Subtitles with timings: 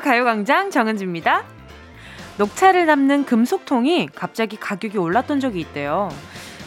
[0.00, 1.44] 가요광장 정은지입니다.
[2.38, 6.08] 녹차를 담는 금속통이 갑자기 가격이 올랐던 적이 있대요.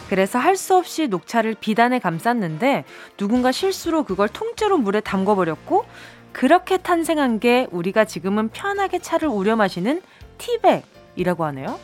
[0.09, 2.85] 그래서 할 수 없이 녹차를 비단에 감쌌는데
[3.17, 5.85] 누군가 실수로 그걸 통째로 물에 담궈버렸고
[6.31, 10.01] 그렇게 탄생한 게 우리가 지금은 편하게 차를 우려 마시는
[10.37, 11.79] 티백이라고 하네요.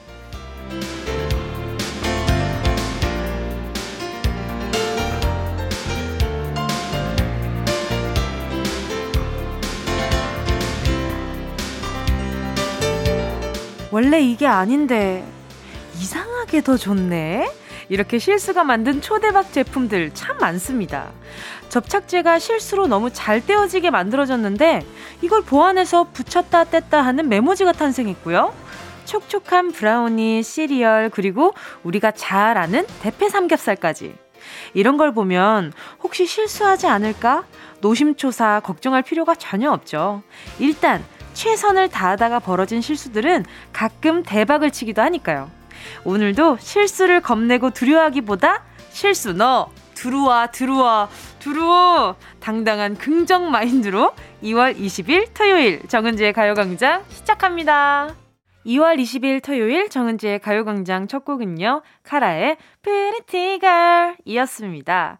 [13.94, 15.24] 원래 이게 아닌데
[16.00, 17.48] 이상하게 더 좋네.
[17.90, 21.12] 이렇게 실수가 만든 초대박 제품들 참 많습니다.
[21.70, 24.84] 접착제가 실수로 너무 잘 떼어지게 만들어졌는데
[25.22, 28.56] 이걸 보완해서 붙였다 뗐다 하는 메모지가 탄생했고요.
[29.06, 34.16] 촉촉한 브라우니, 시리얼, 그리고 우리가 잘 아는 대패 삼겹살까지.
[34.74, 35.72] 이런 걸 보면
[36.02, 37.44] 혹시 실수하지 않을까?
[37.82, 40.24] 노심초사 걱정할 필요가 전혀 없죠.
[40.58, 45.50] 일단 최선을 다하다가 벌어진 실수들은 가끔 대박을 치기도 하니까요.
[46.04, 55.82] 오늘도 실수를 겁내고 두려워하기보다 실수 너 들어와 들어와 들어와 당당한 긍정 마인드로 2월 20일 토요일
[55.88, 58.14] 정은지의 가요광장 시작합니다.
[58.66, 61.82] 2월 20일 토요일 정은지의 가요광장 첫 곡은요.
[62.04, 65.18] 카라의 Pretty Girl 이었습니다.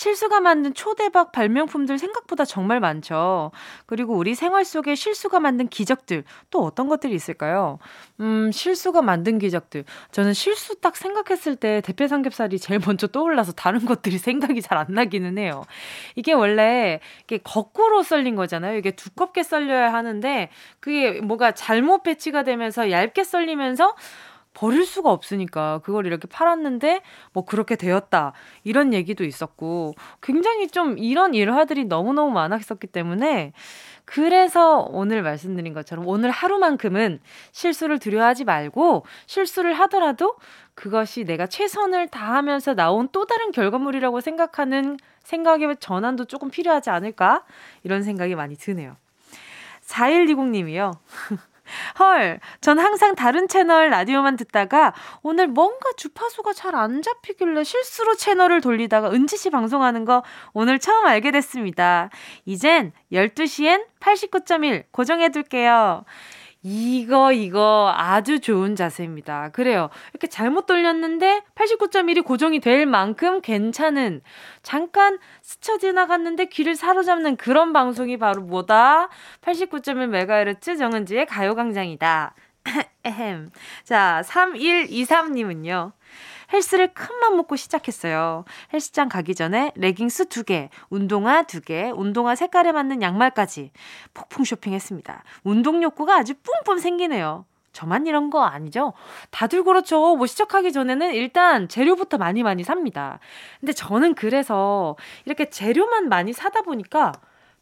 [0.00, 3.50] 실수가 만든 초대박 발명품들 생각보다 정말 많죠.
[3.84, 7.78] 그리고 우리 생활 속에 실수가 만든 기적들 또 어떤 것들이 있을까요?
[8.18, 9.84] 음, 실수가 만든 기적들.
[10.10, 14.16] 저는 실수 딱 생각했을 때 대패 삼겹살이 제일 먼저 떠올라서 다른 것들이
[14.56, 15.64] 생각이 잘 안 나기는 해요.
[16.14, 18.78] 이게 원래 이게 거꾸로 썰린 거잖아요.
[18.78, 20.48] 이게 두껍게 썰려야 하는데
[20.80, 23.94] 그게 뭐가 잘못 배치가 되면서 얇게 썰리면서
[24.54, 27.02] 버릴 수가 없으니까 그걸 이렇게 팔았는데
[27.32, 28.32] 뭐 그렇게 되었다.
[28.64, 33.52] 이런 얘기도 있었고 굉장히 좀 이런 일화들이 너무너무 많았었기 때문에
[34.04, 37.20] 그래서 오늘 말씀드린 것처럼 오늘 하루만큼은
[37.52, 40.34] 실수를 두려워하지 말고 실수를 하더라도
[40.74, 47.44] 그것이 내가 최선을 다하면서 나온 또 다른 결과물이라고 생각하는 생각의 전환도 조금 필요하지 않을까?
[47.84, 48.96] 이런 생각이 많이 드네요.
[49.82, 50.92] 4120님이요.
[51.98, 58.60] 헐, 전 항상 다른 채널 라디오만 듣다가 오늘 뭔가 주파수가 잘 안 잡히길래 실수로 채널을
[58.60, 60.22] 돌리다가 은지 씨 방송하는 거
[60.52, 62.10] 오늘 처음 알게 됐습니다.
[62.46, 66.04] 이젠 12시엔 89.1 고정해둘게요.
[66.62, 69.48] 이거, 이거 아주 좋은 자세입니다.
[69.50, 69.88] 그래요.
[70.12, 74.20] 이렇게 잘못 돌렸는데 89.1이 고정이 될 만큼 괜찮은,
[74.62, 79.08] 잠깐 스쳐 지나갔는데 귀를 사로잡는 그런 방송이 바로 뭐다?
[79.40, 82.34] 89.1MHz 정은지의 가요광장이다.
[83.84, 85.92] 자, 3123님은요.
[86.52, 88.44] 헬스를 큰맘 먹고 시작했어요.
[88.72, 93.72] 헬스장 가기 전에 레깅스 두 개, 운동화 두 개, 운동화 색깔에 맞는 양말까지
[94.14, 95.22] 폭풍 쇼핑했습니다.
[95.44, 97.44] 운동 욕구가 아주 뿜뿜 생기네요.
[97.72, 98.94] 저만 이런 거 아니죠?
[99.30, 100.16] 다들 그렇죠.
[100.16, 103.20] 뭐 시작하기 전에는 일단 재료부터 많이 많이 삽니다.
[103.60, 107.12] 근데 저는 그래서 이렇게 재료만 많이 사다 보니까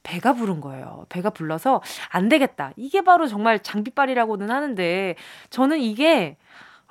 [0.03, 1.05] 배가 부른 거예요.
[1.11, 2.73] 배가 불러서 안 되겠다.
[2.77, 5.15] 이게 바로 정말 장비빨이라고는 하는데
[5.51, 6.39] 저는 이게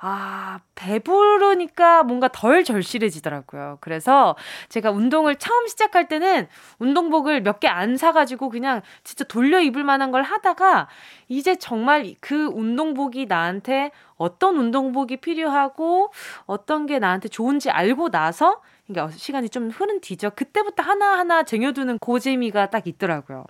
[0.00, 3.78] 아, 배부르니까 뭔가 덜 절실해지더라고요.
[3.80, 4.36] 그래서
[4.68, 6.46] 제가 운동을 처음 시작할 때는
[6.78, 10.86] 운동복을 몇 개 안 사가지고 그냥 진짜 돌려 입을 만한 걸 하다가
[11.26, 16.12] 이제 정말 그 운동복이 나한테 어떤 운동복이 필요하고
[16.46, 20.30] 어떤 게 나한테 좋은지 알고 나서 그러니까 시간이 좀 흐른 뒤죠.
[20.30, 23.44] 그때부터 하나하나 쟁여두는 고재미가 딱 있더라고요.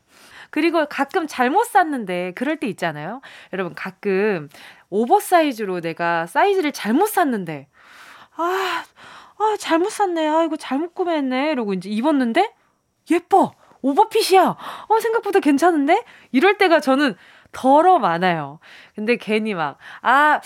[0.51, 3.21] 그리고 가끔 잘못 샀는데 그럴 때 있잖아요.
[3.53, 4.49] 여러분 가끔
[4.91, 7.69] oversize로 내가 사이즈를 잘못 샀는데
[8.37, 8.85] 아,
[9.39, 10.27] 아 잘못 샀네.
[10.29, 11.53] 아 이거 잘못 구매했네.
[11.53, 12.53] 이러고 이제 입었는데
[13.11, 13.53] 예뻐.
[13.81, 14.57] 오버핏이야.
[14.89, 16.05] 어 생각보다 괜찮은데?
[16.33, 17.15] 이럴 때가 저는
[17.53, 18.59] 더러 많아요.
[18.95, 20.41] 근데 괜히 막 아,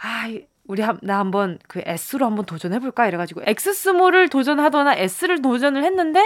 [0.00, 3.06] 아 우리 한, 나 한번 그 S로 한번 도전해볼까?
[3.08, 6.22] 이래가지고 X 스몰을 도전하거나 S를 도전을 했는데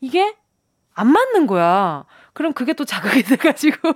[0.00, 0.34] 이게
[0.94, 2.04] 안 맞는 거야.
[2.36, 3.94] 그럼 그게 또 자극이 돼가지고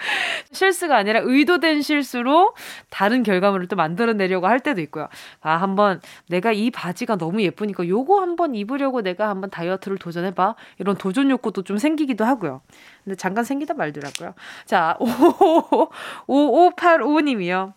[0.50, 2.54] 실수가 아니라 의도된 실수로
[2.88, 5.10] 다른 결과물을 또 만들어내려고 할 때도 있고요.
[5.42, 6.00] 아, 한번
[6.30, 10.54] 내가 이 바지가 너무 예쁘니까 요거 한번 입으려고 내가 한번 다이어트를 도전해봐.
[10.78, 12.62] 이런 도전 욕구도 좀 생기기도 하고요.
[13.04, 14.32] 근데 잠깐 생기다 말더라고요.
[14.64, 14.96] 자,
[16.26, 17.74] 5585님이요.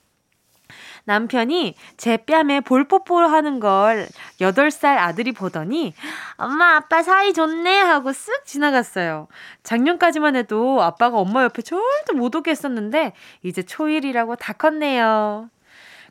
[1.06, 4.08] 남편이 제 뺨에 볼뽀뽀 하는 걸
[4.42, 5.94] 8살 아들이 보더니
[6.36, 9.28] 엄마 아빠 사이 좋네 하고 쓱 지나갔어요.
[9.64, 13.14] 작년까지만 해도 아빠가 엄마 옆에 절대 못 오게 했었는데
[13.44, 15.50] 이제 초1이라고 다 컸네요.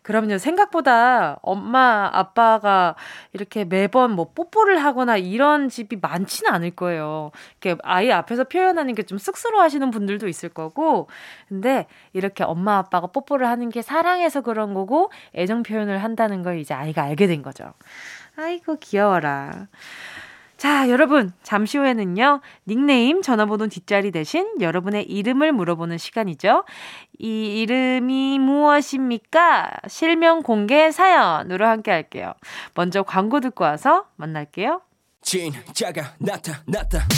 [0.05, 0.37] 그럼요.
[0.37, 2.95] 생각보다 엄마, 아빠가
[3.33, 7.31] 이렇게 매번 뭐 뽀뽀를 하거나 이런 집이 많지는 않을 거예요.
[7.62, 11.09] 이렇게 아이 앞에서 표현하는 게 좀 쑥스러워 하시는 분들도 있을 거고.
[11.49, 16.75] 근데 이렇게 엄마, 아빠가 뽀뽀를 하는 게 사랑해서 그런 거고 애정 표현을 한다는 걸 이제
[16.75, 17.73] 아이가 알게 된 거죠.
[18.37, 19.69] 아이고, 귀여워라.
[20.64, 26.64] 자, 여러분, 잠시 후에는요, 닉네임, 전화번호 뒷자리 대신 여러분의 이름을 물어보는 시간이죠.
[27.19, 29.72] 이 이름이 무엇입니까?
[29.88, 32.32] 실명 공개 사연으로 함께 할게요.
[32.72, 34.81] 먼저 광고 듣고 와서 만날게요.
[35.20, 37.08] 진짜가 나타났다.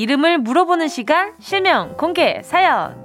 [0.00, 2.96] 이름을 물어보는 시간, 실명 공개 사연.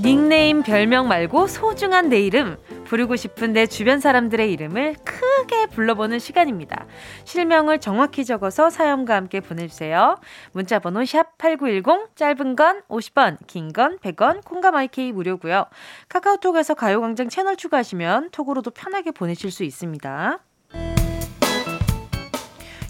[0.00, 2.56] 닉네임 별명 말고 소중한 내 이름
[2.94, 6.86] 부르고 싶은 내 주변 사람들의 이름을 크게 불러보는 시간입니다.
[7.24, 10.14] 실명을 정확히 적어서 사연과 함께 보내주세요.
[10.52, 15.64] 문자번호 샵8910 짧은 건 50원 긴 건 100원 콩과 마이케이 무료고요.
[16.08, 20.38] 카카오톡에서 가요광장 채널 추가하시면 톡으로도 편하게 보내실 수 있습니다.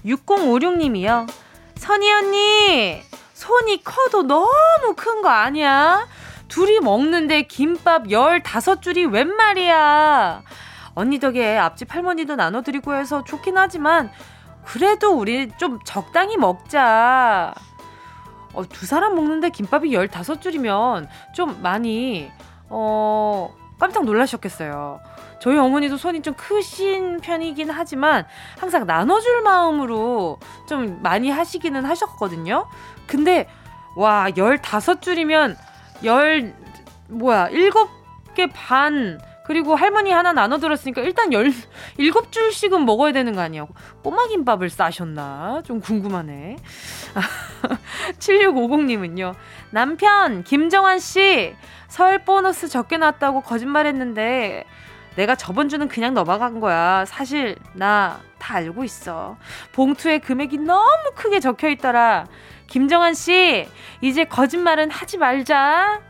[0.05, 1.27] 6056님이요.
[1.77, 3.01] 선희 언니
[3.33, 6.07] 손이 커도 너무 큰 거 아니야?
[6.55, 10.43] 둘이 먹는데 김밥 15줄이 웬 말이야.
[10.95, 14.09] 언니 덕에 앞집 할머니도 나눠드리고 해서 좋긴 하지만
[14.65, 17.53] 그래도 우리 좀 적당히 먹자.
[18.53, 22.31] 어, 두 사람 먹는데 김밥이 15줄이면 좀 많이
[22.69, 25.01] 어, 깜짝 놀라셨겠어요.
[25.41, 28.27] 저희 어머니도 손이 좀 크신 편이긴 하지만
[28.61, 32.69] 항상 나눠줄 마음으로 좀 많이 하시기는 하셨거든요.
[33.09, 33.49] 근데
[33.97, 35.57] 와 15줄이면
[36.05, 36.55] 열
[37.09, 37.89] 뭐야 일곱
[38.35, 41.53] 개 반 그리고 할머니 하나 나눠 들었으니까 일단 열
[41.99, 43.67] 일곱 줄씩은 먹어야 되는 거 아니야?
[44.03, 45.63] 꼬마 김밥을 싸셨나?
[45.67, 46.57] 좀 궁금하네.
[48.19, 49.35] 7650님은요.
[49.71, 51.55] 남편 김정환 씨
[51.89, 54.65] 설 보너스 적게 났다고 거짓말했는데
[55.17, 57.05] 내가 저번 주는 그냥 넘어간 거야.
[57.07, 59.39] 사실 나 다 알고 있어.
[59.73, 62.27] 봉투에 금액이 너무 크게 적혀 있더라.
[62.75, 63.69] 김정환 씨,
[64.01, 66.01] 이제 거짓말은 하지 말자.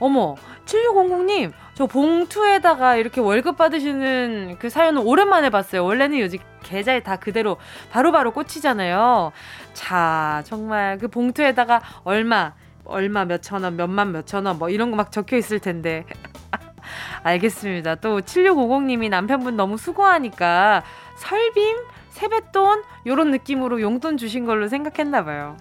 [0.00, 0.34] 어머,
[0.64, 5.84] 7600님, 저 봉투에다가 이렇게 월급 받으시는 그 사연은 오랜만에 봤어요.
[5.84, 7.58] 원래는 요즘 계좌에 다 그대로
[7.92, 9.30] 바로바로 바로 꽂히잖아요.
[9.72, 12.54] 자, 정말 그 봉투에다가 얼마,
[12.84, 16.04] 얼마 몇천 원, 몇만 몇천 원, 뭐 이런 거 막 적혀 있을 텐데.
[17.22, 17.94] 알겠습니다.
[17.96, 20.82] 또 7650님이 남편분 너무 수고하니까
[21.18, 21.76] 설빔,
[22.10, 25.56] 세뱃돈, 요런 느낌으로 용돈 주신 걸로 생각했나 봐요.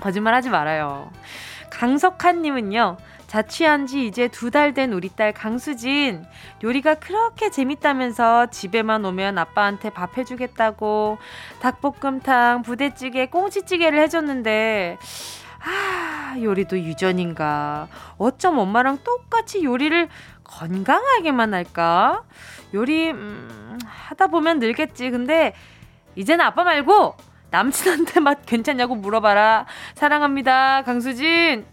[0.00, 1.10] 거짓말 하지 말아요.
[1.70, 6.24] 강석한님은요, 자취한 지 이제 두 달 된 우리 딸 강수진.
[6.62, 11.18] 요리가 그렇게 재밌다면서 집에만 오면 아빠한테 밥 해주겠다고
[11.60, 14.98] 닭볶음탕, 부대찌개, 꽁치찌개를 해줬는데,
[15.64, 17.88] 아, 요리도 유전인가.
[18.18, 20.08] 어쩜 엄마랑 똑같이 요리를
[20.58, 22.22] 건강하게만 할까?
[22.74, 25.10] 요리, 음, 하다 보면 늘겠지.
[25.10, 25.54] 근데,
[26.14, 27.16] 이제는 아빠 말고,
[27.50, 29.66] 남친한테 맛 괜찮냐고 물어봐라.
[29.94, 30.82] 사랑합니다.
[30.82, 31.66] 강수진.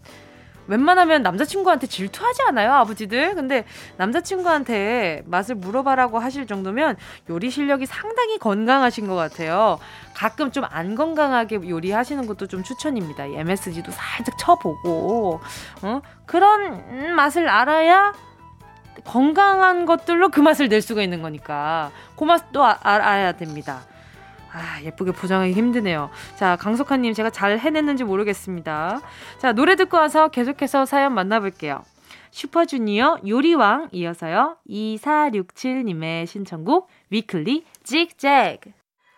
[0.67, 3.33] 웬만하면 남자친구한테 질투하지 않아요, 아버지들?
[3.33, 3.65] 근데
[3.97, 6.95] 남자친구한테 맛을 물어봐라고 하실 정도면
[7.29, 9.79] 요리 실력이 상당히 건강하신 것 같아요.
[10.13, 13.25] 가끔 좀 안 건강하게 요리하시는 것도 좀 추천입니다.
[13.25, 15.41] MSG도 살짝 쳐보고,
[15.81, 16.01] 어?
[16.27, 18.13] 그런 맛을 알아야
[19.05, 21.91] 건강한 것들로 그 맛을 낼 수가 있는 거니까.
[22.15, 23.81] 그 맛도 아, 알아야 됩니다.
[24.51, 26.09] 아, 예쁘게 포장하기 힘드네요.
[26.35, 29.01] 자, 강석환님, 제가 잘 해냈는지 모르겠습니다.
[29.37, 31.83] 자, 노래 듣고 와서 계속해서 사연 만나볼게요.
[32.31, 34.57] 슈퍼주니어 요리왕 이어서요.
[34.69, 38.61] 2467님의 신청곡 위클리 Zig Zag.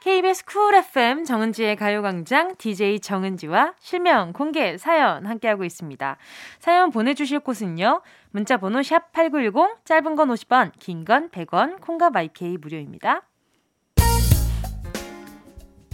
[0.02, 6.18] KBS Cool FM 정은지의 가요광장 DJ 정은지와 실명 공개 사연 함께하고 있습니다.
[6.58, 8.02] 사연 보내주실 곳은요.
[8.32, 13.24] 문자 번호 샵8910 짧은 건 50원 긴 건 100원 콩과 마이케이 무료입니다.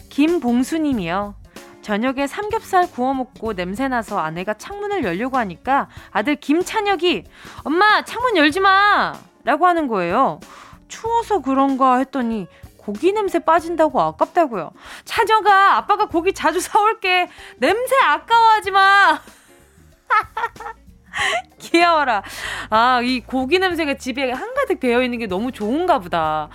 [0.10, 1.36] 김봉수 님이요.
[1.82, 7.24] 저녁에 삼겹살 구워 먹고 냄새 나서 아내가 창문을 열려고 하니까 아들 김찬혁이
[7.64, 9.14] 엄마 창문 열지 마!
[9.44, 10.40] 라고 하는 거예요.
[10.90, 14.72] 추워서 그런가 했더니 고기 냄새 빠진다고 아깝다고요.
[15.06, 17.30] 찬혁아, 아빠가 고기 자주 사올게.
[17.58, 19.22] 냄새 아까워하지 마.
[21.60, 22.24] 귀여워라.
[22.70, 26.50] 아, 이 고기 냄새가 집에 한가득 배어 있는 게 너무 좋은가 보다.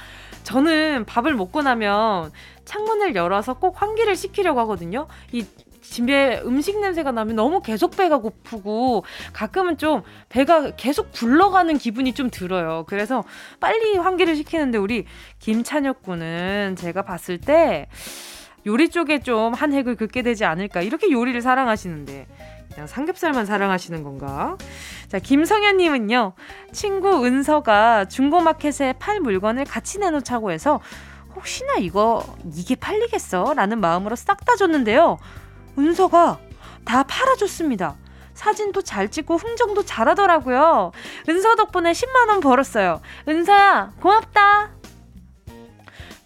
[0.45, 2.33] 저는 밥을 먹고 나면
[2.65, 5.07] 창문을 열어서 꼭 환기를 시키려고 하거든요.
[5.33, 5.45] 이
[5.83, 12.31] 집에 음식 냄새가 나면 너무 계속 배가 고프고 가끔은 좀 배가 계속 불러가는 기분이 좀
[12.31, 12.85] 들어요.
[12.89, 13.25] 그래서
[13.61, 15.05] 빨리 환기를 시키는데 우리
[15.39, 17.89] 김찬혁 군은 제가 봤을 때
[18.67, 20.83] 요리 쪽에 좀 한 획을 긋게 되지 않을까.
[20.83, 22.27] 이렇게 요리를 사랑하시는데
[22.75, 24.57] 그냥 삼겹살만 사랑하시는 건가?
[25.09, 26.33] 자, 김성현님은요,
[26.73, 30.81] 친구 은서가 중고마켓에 팔 물건을 같이 내놓자고 해서
[31.35, 32.25] 혹시나 이거,
[32.55, 33.55] 이게 팔리겠어?
[33.55, 35.19] 라는 마음으로 싹 다 줬는데요.
[35.79, 36.39] 은서가
[36.85, 37.97] 다 팔아줬습니다.
[38.35, 40.93] 사진도 잘 찍고 흥정도 잘하더라고요.
[41.29, 43.01] 은서 덕분에 10만원 벌었어요.
[43.29, 44.82] 은서야, 고맙다!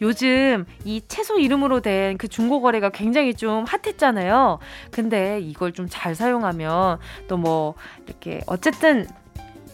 [0.01, 4.59] 요즘 이 채소 이름으로 된 그 중고 거래가 굉장히 좀 핫했잖아요.
[4.91, 6.99] 근데 이걸 좀 잘 사용하면
[7.29, 7.75] 또 뭐
[8.07, 9.07] 이렇게 어쨌든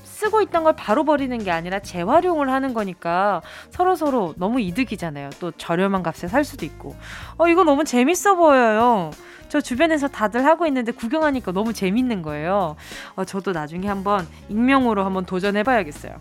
[0.04, 5.30] 쓰고 있던 걸 바로 버리는 게 아니라 재활용을 하는 거니까 서로 서로 너무 이득이잖아요.
[5.40, 6.94] 또 저렴한 값에 살 수도 있고.
[7.38, 9.10] 어 이거 너무 재밌어 보여요.
[9.48, 12.76] 저 주변에서 다들 하고 있는데 구경하니까 너무 재밌는 거예요.
[13.16, 16.14] 어, 저도 나중에 한번 익명으로 한번 도전해봐야겠어요.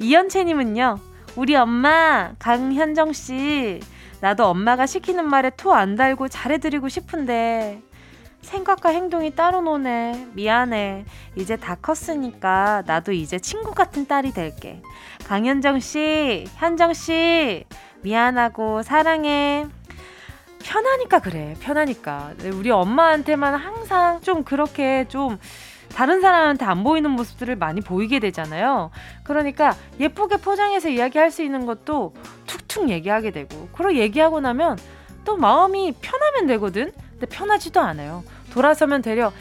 [0.00, 0.98] 이연채님은요.
[1.36, 3.80] 우리 엄마 강현정 씨
[4.20, 7.80] 나도 엄마가 시키는 말에 토 안 달고 잘해드리고 싶은데
[8.42, 10.28] 생각과 행동이 따로 노네.
[10.32, 11.04] 미안해.
[11.36, 14.82] 이제 다 컸으니까 나도 이제 친구 같은 딸이 될게.
[15.26, 17.64] 강현정 씨 현정 씨
[18.02, 19.66] 미안하고 사랑해.
[20.64, 22.32] 편하니까 그래 편하니까.
[22.52, 25.38] 우리 엄마한테만 항상 좀 그렇게 좀
[25.94, 28.90] 다른 사람한테 안 보이는 모습들을 많이 보이게 되잖아요.
[29.22, 32.14] 그러니까 예쁘게 포장해서 이야기할 수 있는 것도
[32.46, 34.78] 툭툭 얘기하게 되고, 그리고 얘기하고 나면
[35.24, 36.92] 또 마음이 편하면 되거든?
[37.12, 38.24] 근데 편하지도 않아요.
[38.52, 39.32] 돌아서면 되려,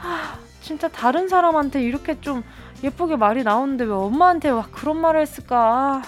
[0.00, 2.44] 아, 진짜 다른 사람한테 이렇게 좀
[2.82, 5.56] 예쁘게 말이 나오는데 왜 엄마한테 와 그런 말을 했을까?
[5.56, 6.02] 아,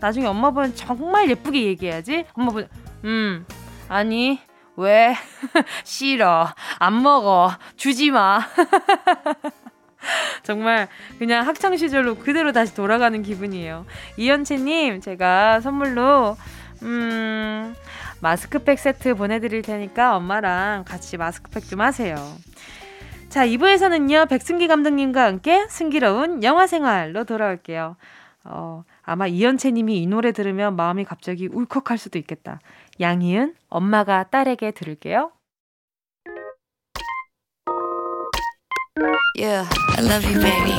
[0.00, 2.26] 나중에 엄마 보면 정말 예쁘게 얘기해야지.
[2.34, 2.68] 엄마 보면,
[3.04, 3.46] 음,
[3.88, 4.40] 아니,
[4.76, 5.14] 왜?
[5.84, 6.48] 싫어.
[6.78, 7.52] 안 먹어.
[7.76, 8.40] 주지 마.
[10.42, 10.88] 정말
[11.18, 13.86] 그냥 학창 시절로 그대로 다시 돌아가는 기분이에요.
[14.16, 16.36] 이현채님, 제가 선물로,
[16.82, 17.74] 음,
[18.20, 22.16] 마스크팩 세트 보내드릴 테니까 엄마랑 같이 마스크팩 좀 하세요.
[23.28, 27.96] 자, 2부에서는요, 백승기 감독님과 함께 승기로운 영화 생활로 돌아올게요.
[28.44, 32.60] 어, 아마 이현채 님이 이 노래 들으면 마음이 갑자기 울컥할 수도 있겠다.
[33.00, 35.32] 양희은, 엄마가 딸에게 들을게요.
[39.36, 40.78] Yeah, I love you, baby.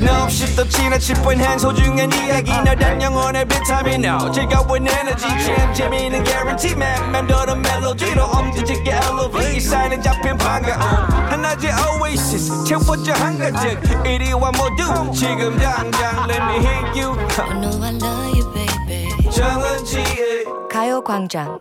[0.00, 4.32] No, she's the china chip when hands hold you and 이야기 너란 영혼의 비타민 now.
[4.32, 7.12] 즐거운 에너지 참 재미있는 guarantee man.
[7.12, 9.60] 맴도는 멜로디로 엄지짓게 elevate.
[9.60, 10.80] 사인은 잡힌 반가움.
[10.80, 11.68] 하나의
[12.00, 14.06] oasis 채워져 한가득.
[14.06, 17.12] 이리와 모두 지금 당장 let me hit you.
[17.36, 18.89] I know I love you, baby.
[20.68, 21.60] 가요광장.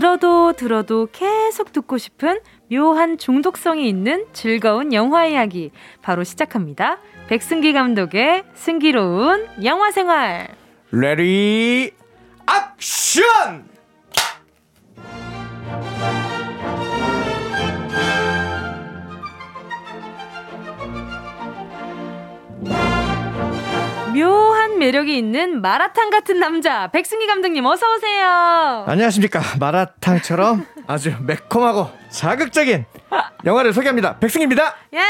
[0.00, 2.40] 들어도 들어도 계속 듣고 싶은
[2.72, 7.00] 묘한 중독성이 있는 즐거운 영화 이야기 바로 시작합니다.
[7.28, 10.48] 백승기 감독의 승기로운 영화 생활.
[10.90, 11.92] Ready
[12.48, 13.68] Action!
[24.14, 28.84] 묘한 매력이 있는 마라탕 같은 남자 백승기 감독님 어서 오세요.
[28.88, 32.84] 안녕하십니까 마라탕처럼 아주 매콤하고 자극적인
[33.44, 34.18] 영화를 소개합니다.
[34.18, 34.74] 백승입니다.
[34.94, 35.00] 예.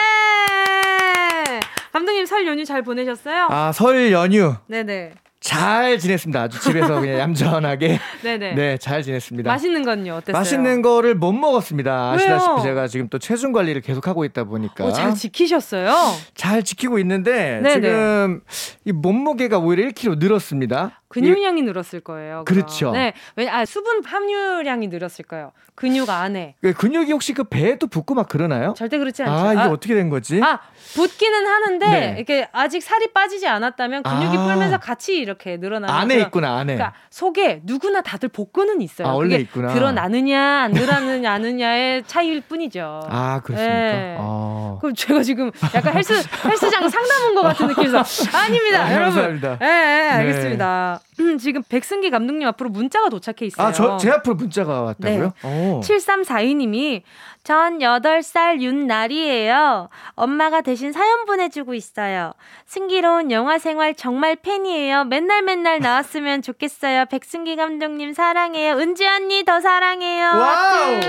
[1.93, 3.49] 감독님 설 연휴 잘 보내셨어요?
[3.51, 4.55] 아 설 연휴.
[4.67, 5.13] 네네.
[5.41, 6.41] 잘 지냈습니다.
[6.43, 7.99] 아주 집에서 그냥 얌전하게.
[8.23, 8.55] 네네.
[8.55, 9.51] 네, 잘 지냈습니다.
[9.51, 10.39] 맛있는 건요, 어땠어요?
[10.39, 12.11] 맛있는 거를 못 먹었습니다.
[12.11, 12.15] 왜요?
[12.15, 14.85] 아시다시피 제가 지금 또 체중 관리를 계속 하고 있다 보니까.
[14.85, 15.95] 어, 잘 지키셨어요?
[16.35, 17.73] 잘 지키고 있는데 네네.
[17.75, 18.41] 지금
[18.85, 21.00] 이 몸무게가 오히려 1kg 늘었습니다.
[21.11, 22.45] 근육량이 늘었을 거예요.
[22.47, 22.63] 그럼.
[22.63, 22.93] 그렇죠.
[22.93, 23.13] 네.
[23.35, 25.51] 왜냐, 아, 수분 함유량이 늘었을 거예요.
[25.75, 26.55] 근육 안에.
[26.63, 28.75] 그 근육이 혹시 그 배에도 붙고 막 그러나요?
[28.77, 29.33] 절대 그렇지 않죠.
[29.49, 30.41] 아, 이게 아, 어떻게 된 거지?
[30.43, 30.61] 아,
[30.95, 32.15] 붙기는 하는데, 네.
[32.17, 34.45] 이렇게 아직 살이 빠지지 않았다면 근육이 아.
[34.47, 35.93] 불면서 같이 이렇게 늘어나는.
[35.93, 36.75] 안에 그런, 있구나, 안에.
[36.75, 39.09] 그러니까 속에 누구나 다들 복근은 있어요.
[39.09, 39.73] 아, 원래 있구나.
[39.75, 43.01] 드러나느냐, 안 드러나느냐, 아느냐의 차이일 뿐이죠.
[43.09, 43.75] 아, 그렇습니까?
[43.75, 44.17] 네.
[44.21, 44.77] 아.
[44.81, 46.13] 그럼 제가 지금 약간 헬스,
[46.45, 47.67] 헬스장 상담 온 것 같은.
[48.35, 49.15] 아닙니다, 아, 여러분.
[49.15, 49.53] 감사합니다.
[49.61, 51.00] 예, 네, 알겠습니다.
[51.21, 53.67] 음, 지금 백승기 감독님 앞으로 문자가 도착해 있어요.
[53.67, 55.33] 아, 저, 제 앞으로 문자가 왔다고요?
[55.43, 55.81] 네.
[55.81, 57.03] 7342님이
[57.51, 59.89] 전 8살 윤나리예요.
[60.15, 62.33] 엄마가 대신 사연 보내주고 있어요.
[62.67, 65.03] 승기로운 영화 생활 정말 팬이에요.
[65.07, 67.07] 맨날 맨날 나왔으면 좋겠어요.
[67.07, 68.75] 백승기 감독님 사랑해요.
[68.75, 70.27] 은지 언니 더 사랑해요.
[70.27, 71.01] Wow!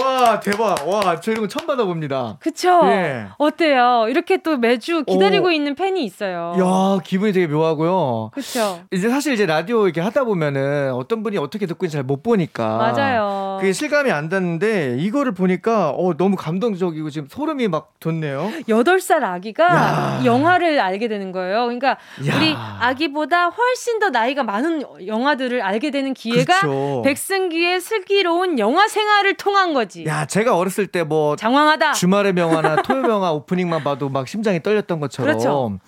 [0.00, 0.86] 와, 대박.
[0.86, 2.36] 와, 저 이런 거 처음 받아봅니다.
[2.38, 2.82] 그쵸?
[2.84, 3.26] 예.
[3.38, 4.06] 어때요?
[4.08, 5.50] 이렇게 또 매주 기다리고 오.
[5.50, 6.54] 있는 팬이 있어요.
[6.56, 8.30] 야, 기분이 되게 묘하고요.
[8.32, 8.78] 그쵸?
[8.92, 12.76] 이제 사실 이제 라디오 이렇게 하다 보면은 어떤 분이 어떻게 듣고 있는지 잘 못 보니까.
[12.76, 13.58] 맞아요.
[13.60, 18.50] 그게 실감이 안 닿는데 이거를 보니까 어, 너무 감동적이고 지금 소름이 막 돋네요.
[18.68, 20.20] 8살 아기가 야.
[20.24, 21.64] 영화를 알게 되는 거예요.
[21.64, 21.96] 그러니까
[22.28, 22.36] 야.
[22.36, 27.02] 우리 아기보다 훨씬 더 나이가 많은 영화들을 알게 되는 기회가 그렇죠.
[27.02, 30.04] 백승기의 슬기로운 영화 생활을 통한 거지.
[30.06, 31.92] 야, 제가 어렸을 때 뭐 장황하다.
[31.94, 35.78] 주말의 명화나 토요 명화 오프닝만 봐도 막 심장이 떨렸던 것처럼 그렇죠.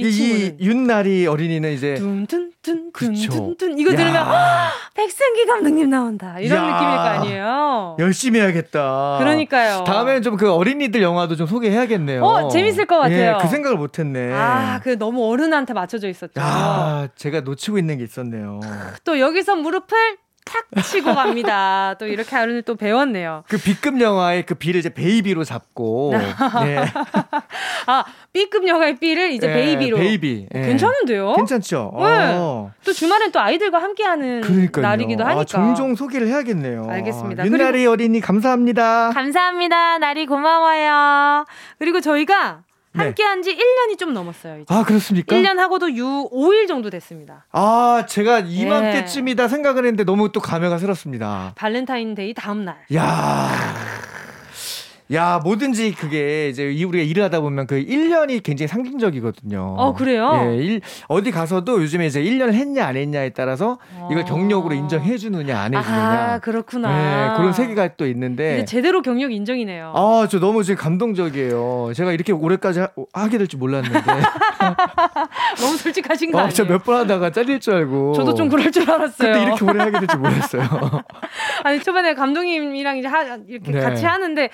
[0.00, 4.26] 이, 이 윤나리 어린이는 이제 둔둔둔 둔둔둔 이거 들으면
[4.94, 6.62] 백승기 감독님 나온다 이런 야.
[6.62, 7.96] 느낌일 거 아니에요.
[7.98, 9.16] 열심히 해야겠다.
[9.18, 9.84] 그러니까요.
[9.84, 12.22] 다음에는 좀그 어린이들 영화도 좀 소개해야겠네요.
[12.22, 13.36] 어 재밌을 것 같아요.
[13.38, 14.32] 예, 그 생각을 못했네.
[14.32, 16.34] 아그 너무 어른한테 맞춰져 있었죠.
[16.36, 18.60] 아 제가 놓치고 있는 게 있었네요.
[19.04, 20.18] 또 여기서 무릎을
[20.50, 21.94] 탁 치고 갑니다.
[21.98, 23.44] 또 이렇게 하루는 또 배웠네요.
[23.48, 26.14] 그 B급 영화의 그 B를 이제 baby로 잡고.
[26.64, 26.84] 네.
[27.86, 29.96] 아, B급 영화의 B를 이제 네, baby로.
[29.96, 30.46] Baby.
[30.50, 30.62] 네.
[30.66, 31.34] 괜찮은데요?
[31.34, 31.92] 괜찮죠?
[31.98, 32.04] 네.
[32.34, 32.72] 어.
[32.84, 35.40] 또 주말엔 또 아이들과 함께하는 날이기도 하니까.
[35.40, 36.86] 아, 종종 소개를 해야겠네요.
[36.90, 37.46] 알겠습니다.
[37.46, 39.10] 윤나리 어린이 감사합니다.
[39.14, 39.98] 감사합니다.
[39.98, 41.44] 나리 고마워요.
[41.78, 43.04] 그리고 저희가 네.
[43.04, 44.60] 함께 한 지 1년이 좀 넘었어요.
[44.60, 44.74] 이제.
[44.74, 45.34] 아, 그렇습니까?
[45.36, 47.46] 1년 하고도 6, 5일 정도 됐습니다.
[47.52, 49.48] 아, 제가 이맘때쯤이다 네.
[49.48, 51.52] 생각을 했는데 너무 또 감회가 새롭습니다.
[51.56, 52.76] 발렌타인데이 다음 날.
[52.94, 53.48] 야.
[55.12, 59.74] 야, 뭐든지 그게 이제 우리가 일을 하다 보면 그 1년이 굉장히 상징적이거든요.
[59.76, 60.30] 어, 그래요?
[60.52, 63.78] 예, 일, 어디 가서도 요즘에 이제 1년 했냐 안 했냐에 따라서
[64.10, 66.32] 이걸 경력으로 인정해 주느냐 안 해 주느냐.
[66.34, 66.88] 아, 그렇구나.
[67.30, 68.64] 네, 그런 세계가 또 있는데.
[68.66, 69.92] 제대로 경력 인정이네요.
[69.96, 71.90] 아, 저 너무 지금 감동적이에요.
[71.94, 72.80] 제가 이렇게 오래까지
[73.12, 74.00] 하, 게 될 줄 몰랐는데.
[75.60, 76.52] 너무 솔직하신 거 아, 아니에요?
[76.54, 78.12] 저몇 번 하다가 잘릴 줄 알고.
[78.12, 79.32] 저도 좀 그럴 줄 알았어요.
[79.32, 80.62] 그때 이렇게 오래 하게 될 줄 몰랐어요.
[81.64, 83.80] 아니, 초반에 감독님이랑 이제 하, 이렇게 네.
[83.80, 84.50] 같이 하는데,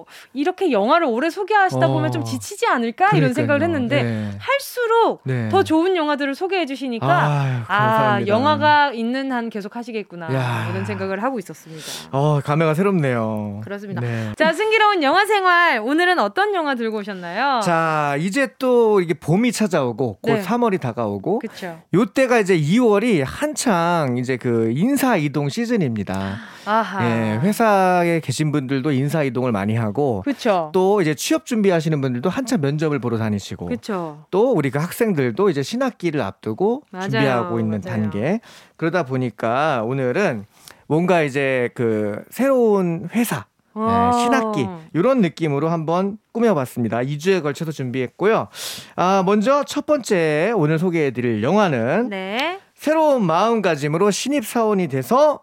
[0.00, 2.24] 어, 이렇게 영화를 오래 소개하시다 보면 좀 어.
[2.24, 3.18] 지치지 않을까 그러니까요.
[3.18, 4.30] 이런 생각을 했는데 네.
[4.38, 5.48] 할수록 네.
[5.48, 10.68] 더 좋은 영화들을 소개해 주시니까 아유, 아 영화가 있는 한 계속 하시겠구나 야.
[10.70, 11.84] 이런 생각을 하고 있었습니다.
[12.12, 13.60] 어 감회가 새롭네요.
[13.64, 14.00] 그렇습니다.
[14.00, 14.32] 네.
[14.36, 17.60] 자 승기로운 영화 생활 오늘은 어떤 영화 들고 오셨나요?
[17.62, 21.80] 자 이제 또 이게 봄이 찾아오고 곧 3월이 다가오고 그렇죠.
[21.94, 26.36] 요때가 이제 2월이 한창 이제 그 인사 이동 시즌입니다.
[26.66, 27.04] 아하.
[27.06, 30.70] 예, 회사에 계신 분들도 인사 이동을 많이 하고 그쵸.
[30.72, 34.24] 또 이제 취업 준비하시는 분들도 한참 면접을 보러 다니시고 그쵸.
[34.30, 37.08] 또 우리 그 학생들도 이제 신학기를 앞두고 맞아요.
[37.10, 38.02] 준비하고 있는 맞아요.
[38.02, 38.40] 단계
[38.76, 40.46] 그러다 보니까 오늘은
[40.86, 43.82] 뭔가 이제 그 새로운 회사 네,
[44.22, 46.98] 신학기 이런 느낌으로 한번 꾸며봤습니다.
[47.00, 48.48] 2주에 걸쳐서 준비했고요.
[48.94, 52.58] 아 먼저 첫 번째 오늘 소개해드릴 영화는 네.
[52.74, 55.40] 새로운 마음가짐으로 신입 사원이 돼서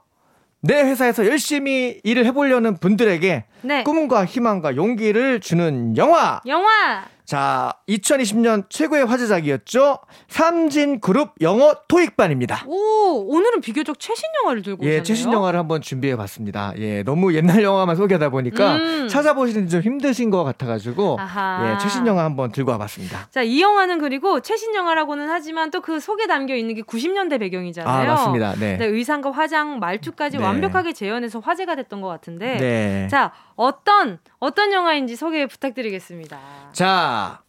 [0.64, 3.84] 내 회사에서 열심히 일을 해보려는 분들에게 네.
[3.84, 6.42] 꿈과 희망과 용기를 주는 영화.
[6.46, 7.06] 영화.
[7.26, 10.00] 자, 2020년 최고의 화제작이었죠.
[10.28, 12.66] 삼진그룹 영어 토익반입니다.
[12.68, 16.74] 오, 오늘은 비교적 최신 영화를 들고 예, 최신 영화를 한번 준비해 봤습니다.
[16.78, 19.08] 예, 너무 옛날 영화만 소개하다 보니까 음.
[19.08, 23.30] 찾아보시는 좀 힘드신 것 같아가지고 예, 최신 영화 한번 들고 와봤습니다.
[23.32, 28.12] 자, 이 영화는 그리고 최신 영화라고는 하지만 또 그 속에 담겨 있는 게 90년대 배경이잖아요.
[28.12, 28.54] 아, 맞습니다.
[28.56, 28.78] 네.
[28.78, 30.44] 네 의상과 화장, 말투까지 네.
[30.44, 32.58] 완벽하게 재현해서 화제가 됐던 것 같은데.
[32.58, 33.08] 네.
[33.12, 36.40] 자, 어떤 어떤 영화인지 소개 부탁드리겠습니다.
[36.74, 37.42] 자,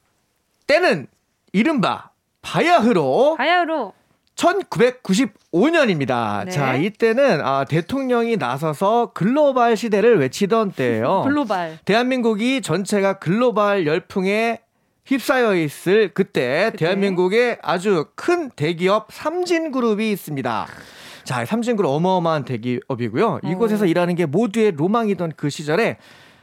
[0.66, 1.06] 때는
[1.52, 2.10] 이른바
[2.42, 3.92] 바야흐로 바야흐로
[4.36, 6.44] 1995년입니다.
[6.44, 6.50] 네.
[6.50, 11.22] 자, 이때는 아, 대통령이 나서서 글로벌 시대를 외치던 때예요.
[11.26, 11.78] 글로벌.
[11.84, 14.60] 대한민국이 전체가 글로벌 열풍에
[15.06, 20.66] 휩싸여 있을 그때, 그때 대한민국에 아주 큰 대기업 삼진 그룹이 있습니다.
[21.24, 23.40] 자, 삼진그룹 어마어마한 대기업이고요.
[23.44, 23.86] 이곳에서 어.
[23.86, 25.98] 일하는 게 모두의 로망이던 그 시절에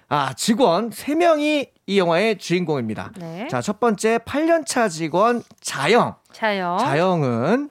[0.09, 3.11] 아, 직원 3명이 이 영화의 주인공입니다.
[3.17, 3.47] 네.
[3.49, 6.15] 자, 첫 번째 8년차 직원 자영.
[6.33, 6.77] 자영.
[6.79, 7.69] 자영은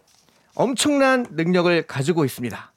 [0.55, 2.73] 엄청난 능력을 가지고 있습니다.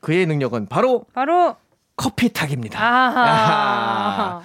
[0.00, 1.56] 그의 능력은 바로 바로
[1.96, 2.78] 커피 타기입니다.
[2.82, 4.40] 아하.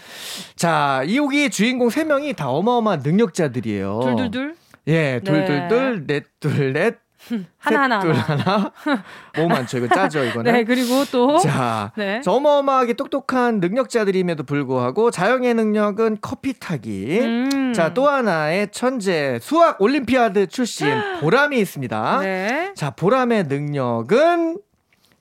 [0.55, 3.99] 자, 이호기의 주인공 3명이 다 어마어마한 능력자들이에요.
[4.03, 4.55] 둘둘둘.
[4.87, 6.97] 예, 둘둘둘, 넷둘 넷,
[7.57, 8.71] 하나 하나 셋둘 하나.
[9.33, 9.77] 너무 많죠.
[9.77, 10.51] 이거 짜죠, 이거는.
[10.51, 12.21] 네, 그리고 또 자, 네.
[12.23, 17.19] 저 어마어마하게 똑똑한 능력자들임에도 불구하고 자영의 능력은 커피 타기.
[17.21, 17.73] 음.
[17.73, 20.87] 자, 또 하나의 천재 수학 올림피아드 출신
[21.21, 22.19] 보람이 있습니다.
[22.21, 22.73] 네.
[22.75, 24.59] 자, 보람의 능력은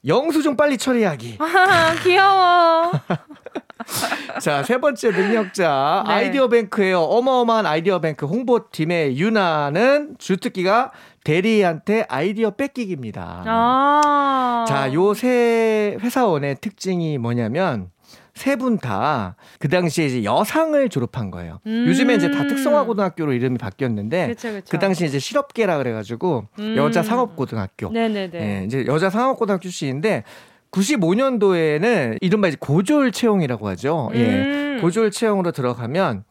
[0.06, 1.38] 영수증 빨리 처리하기.
[1.40, 2.92] 아, 귀여워.
[4.40, 6.12] 자, 세 번째 능력자 네.
[6.12, 7.00] 아이디어 뱅크예요.
[7.00, 10.92] 어마어마한 아이디어 뱅크 홍보팀의 유나는 주특기가
[11.26, 13.42] 대리한테 아이디어 뺏기기입니다.
[13.46, 14.64] 아.
[14.68, 17.90] 자, 요 세 회사원의 특징이 뭐냐면
[18.34, 21.58] 세분다그 당시에 이제 여상을 졸업한 거예요.
[21.66, 21.86] 음.
[21.88, 24.66] 요즘에 이제 다 특성화 고등학교로 이름이 바뀌었는데 그쵸, 그쵸.
[24.70, 26.76] 그 당시 이제 실업계라 그래가지고 음.
[26.76, 27.90] 여자 상업고등학교.
[27.90, 28.38] 네네네.
[28.60, 30.22] 예, 이제 여자 상업고등학교 출신인데
[30.70, 34.10] 95년도에는 이른바 이제 고졸 채용이라고 하죠.
[34.14, 34.18] 예.
[34.28, 34.78] 음.
[34.82, 36.24] 고졸 채용으로 들어가면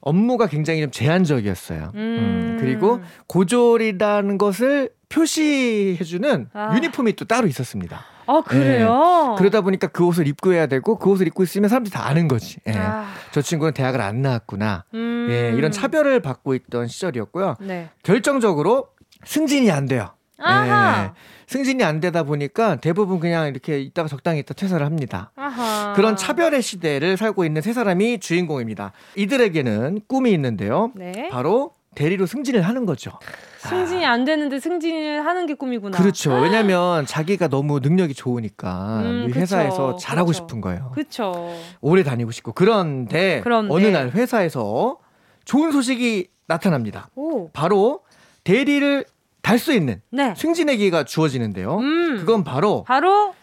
[0.00, 1.92] 업무가 굉장히 좀 제한적이었어요.
[1.94, 2.56] 음.
[2.60, 6.74] 그리고 고졸이라는 것을 표시해주는 아.
[6.76, 8.04] 유니폼이 또 따로 있었습니다.
[8.26, 9.34] 아, 그래요?
[9.34, 9.38] 예.
[9.38, 12.58] 그러다 보니까 그 옷을 입고 해야 되고 그 옷을 입고 있으면 사람들이 다 아는 거지.
[12.68, 12.72] 예.
[12.76, 13.06] 아.
[13.32, 14.84] 저 친구는 대학을 안 나왔구나.
[14.94, 15.26] 음.
[15.30, 17.56] 예, 이런 차별을 받고 있던 시절이었고요.
[17.60, 17.90] 네.
[18.04, 18.88] 결정적으로
[19.24, 20.10] 승진이 안 돼요.
[20.46, 21.10] 예.
[21.46, 25.32] 승진이 안 되다 보니까 대부분 그냥 이렇게 있다가 적당히 있다 퇴사를 합니다.
[25.36, 25.92] 아하.
[25.94, 28.92] 그런 차별의 시대를 살고 있는 세 사람이 주인공입니다.
[29.16, 30.92] 이들에게는 꿈이 있는데요.
[30.94, 31.28] 네.
[31.30, 33.10] 바로 대리로 승진을 하는 거죠.
[33.58, 35.98] 승진이 안 되는데 승진을 하는 게 꿈이구나.
[35.98, 36.32] 그렇죠.
[36.40, 39.40] 왜냐하면 자기가 너무 능력이 좋으니까 음, 이 그쵸.
[39.40, 40.36] 회사에서 잘하고 그쵸.
[40.44, 40.92] 싶은 거예요.
[40.94, 41.52] 그쵸.
[41.80, 43.74] 오래 다니고 싶고 그런데, 그런데.
[43.74, 44.98] 어느 날 회사에서
[45.44, 47.08] 좋은 소식이 나타납니다.
[47.16, 47.50] 오.
[47.50, 48.02] 바로
[48.44, 49.04] 대리를
[49.42, 50.34] 달 수 있는 네.
[50.36, 51.78] 승진의 기회가 주어지는데요.
[51.78, 52.16] 음.
[52.18, 53.34] 그건 바로 바로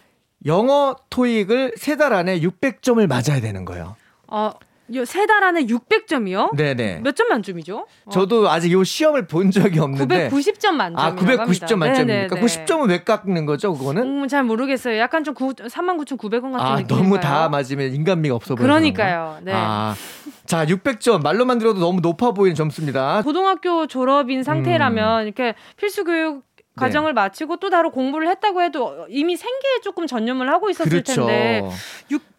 [0.45, 3.95] 영어 토익을 세 달 안에 600점을 맞아야 되는 거예요.
[4.27, 4.51] 어,
[5.05, 6.55] 세달 안에 600점이요?
[6.55, 7.01] 네네.
[7.03, 7.88] 몇 점 만점이죠?
[8.05, 10.99] 어, 저도 아직 이 시험을 본 적이 없는데 990점 만점.
[11.05, 12.36] 아 990점 만점입니까?
[12.36, 12.41] 네네네.
[12.41, 13.73] 90점은 왜 깎는 거죠?
[13.73, 14.03] 그거는?
[14.03, 14.97] 음, 잘 모르겠어요.
[14.99, 16.86] 약간 좀 39,900원 같은 아 느낌일까요?
[17.03, 18.65] 너무 다 맞으면 인간미가 없어 보여요.
[18.67, 19.39] 그러니까요.
[19.41, 19.51] 네.
[19.53, 19.95] 아,
[20.47, 23.21] 자 600점 말로만 들어도 너무 높아 보이는 점수입니다.
[23.23, 26.41] 고등학교 졸업인 상태라면 이렇게 필수 교육 음.
[26.57, 26.63] 네.
[26.75, 31.25] 과정을 마치고 또 다른 공부를 했다고 해도 이미 생계에 조금 전념을 하고 있었을 그렇죠.
[31.25, 31.63] 텐데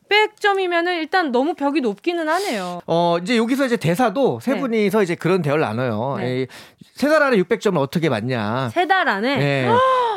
[0.09, 2.81] 600점이면은 일단 너무 벽이 높기는 하네요.
[2.87, 4.61] 어 이제 여기서 이제 대사도 세 네.
[4.61, 6.17] 분이서 이제 그런 대화를 나눠요.
[6.19, 6.47] 네.
[6.95, 8.71] 세달 안에 600점을 어떻게 맞냐?
[8.73, 9.69] 세 달 안에 네.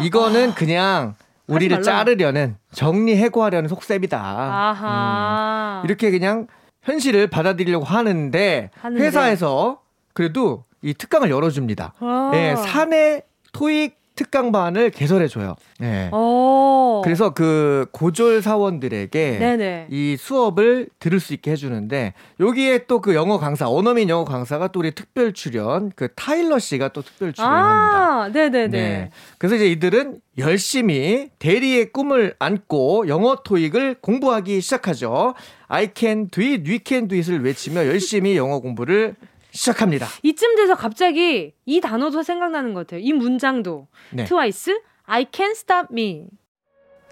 [0.01, 1.15] 이거는 그냥
[1.47, 1.81] 우리를.
[1.81, 4.17] 자르려는 정리해고하려는 속셈이다.
[4.17, 5.81] 아하.
[5.81, 6.47] 음, 이렇게 그냥
[6.83, 9.03] 현실을 받아들이려고 하는데, 하는데.
[9.03, 9.81] 회사에서
[10.13, 11.93] 그래도 이 특강을 열어줍니다.
[11.99, 12.29] 아.
[12.33, 13.21] 네, 사내
[13.53, 15.55] 토익 특강반을 개설해줘요.
[15.79, 16.09] 네.
[16.11, 17.01] 어.
[17.03, 19.87] 그래서 그 고졸 사원들에게 네네.
[19.89, 24.79] 이 수업을 들을 수 있게 해주는데 여기에 또 그 영어 강사 원어민 영어 강사가 또
[24.79, 27.97] 우리 특별 출연 그 타일러 씨가 또 특별 출연합니다.
[27.97, 28.67] 아, 네네네.
[28.67, 29.09] 네.
[29.39, 35.33] 그래서 이제 이들은 열심히 대리의 꿈을 안고 영어 토익을 공부하기 시작하죠.
[35.67, 39.15] I can do it, we can do it을 외치며 열심히 영어 공부를
[39.51, 40.07] 시작합니다.
[40.23, 43.01] 이쯤 돼서 갑자기 이 단어도 생각나는 것 같아요.
[43.01, 43.87] 이 문장도.
[44.11, 44.23] 네.
[44.25, 46.27] 트와이스 I can't stop me.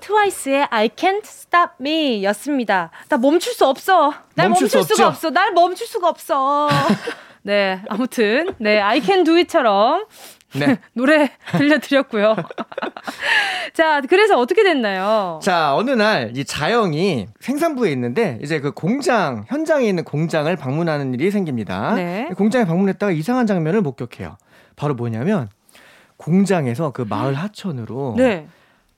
[0.01, 2.91] 트와이스의 I can't stop me 였습니다.
[3.09, 4.13] 나 멈출 수 없어.
[4.35, 5.07] 날 멈출 멈출, 수 수가.
[5.09, 5.29] 없어.
[5.29, 6.69] 날 멈출 수가 없어.
[7.43, 10.05] 네, 아무튼 네 I can do it처럼
[10.55, 10.79] 네.
[10.93, 12.35] 노래 들려드렸고요.
[13.73, 15.39] 자, 그래서 어떻게 됐나요?
[15.43, 21.31] 자, 어느 날 이 자영이 생산부에 있는데 이제 그 공장 현장에 있는 공장을 방문하는 일이
[21.31, 21.95] 생깁니다.
[21.95, 22.29] 네.
[22.35, 24.37] 공장에 방문했다가 이상한 장면을 목격해요.
[24.75, 25.49] 바로 뭐냐면
[26.17, 28.47] 공장에서 그 마을 하천으로 네.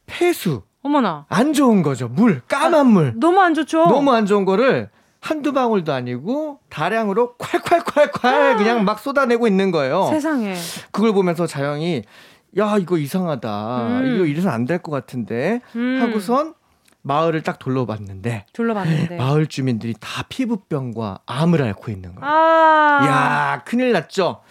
[0.06, 1.26] 폐수 어머나.
[1.30, 2.08] 안 좋은 거죠.
[2.08, 3.86] 물 까만 물 너무 안 좋죠?
[3.86, 4.90] 너무 안 좋은 거를
[5.22, 10.08] 한두 방울도 아니고 다량으로 콸콸콸콸 그냥 막 쏟아내고 있는 거예요.
[10.10, 10.56] 세상에.
[10.92, 12.04] 그걸 보면서 자영이
[12.58, 13.88] 야 이거 이상하다.
[14.02, 14.14] 음.
[14.16, 16.00] 이거 이래서 안 될 것 같은데 음.
[16.02, 16.56] 하고선
[17.04, 19.16] 마을을 딱 둘러봤는데 둘러봤는데.
[19.18, 22.26] 마을 주민들이 다 피부병과 암을 앓고 있는 거예요.
[22.30, 23.06] 아.
[23.08, 24.42] 야 큰일 났죠.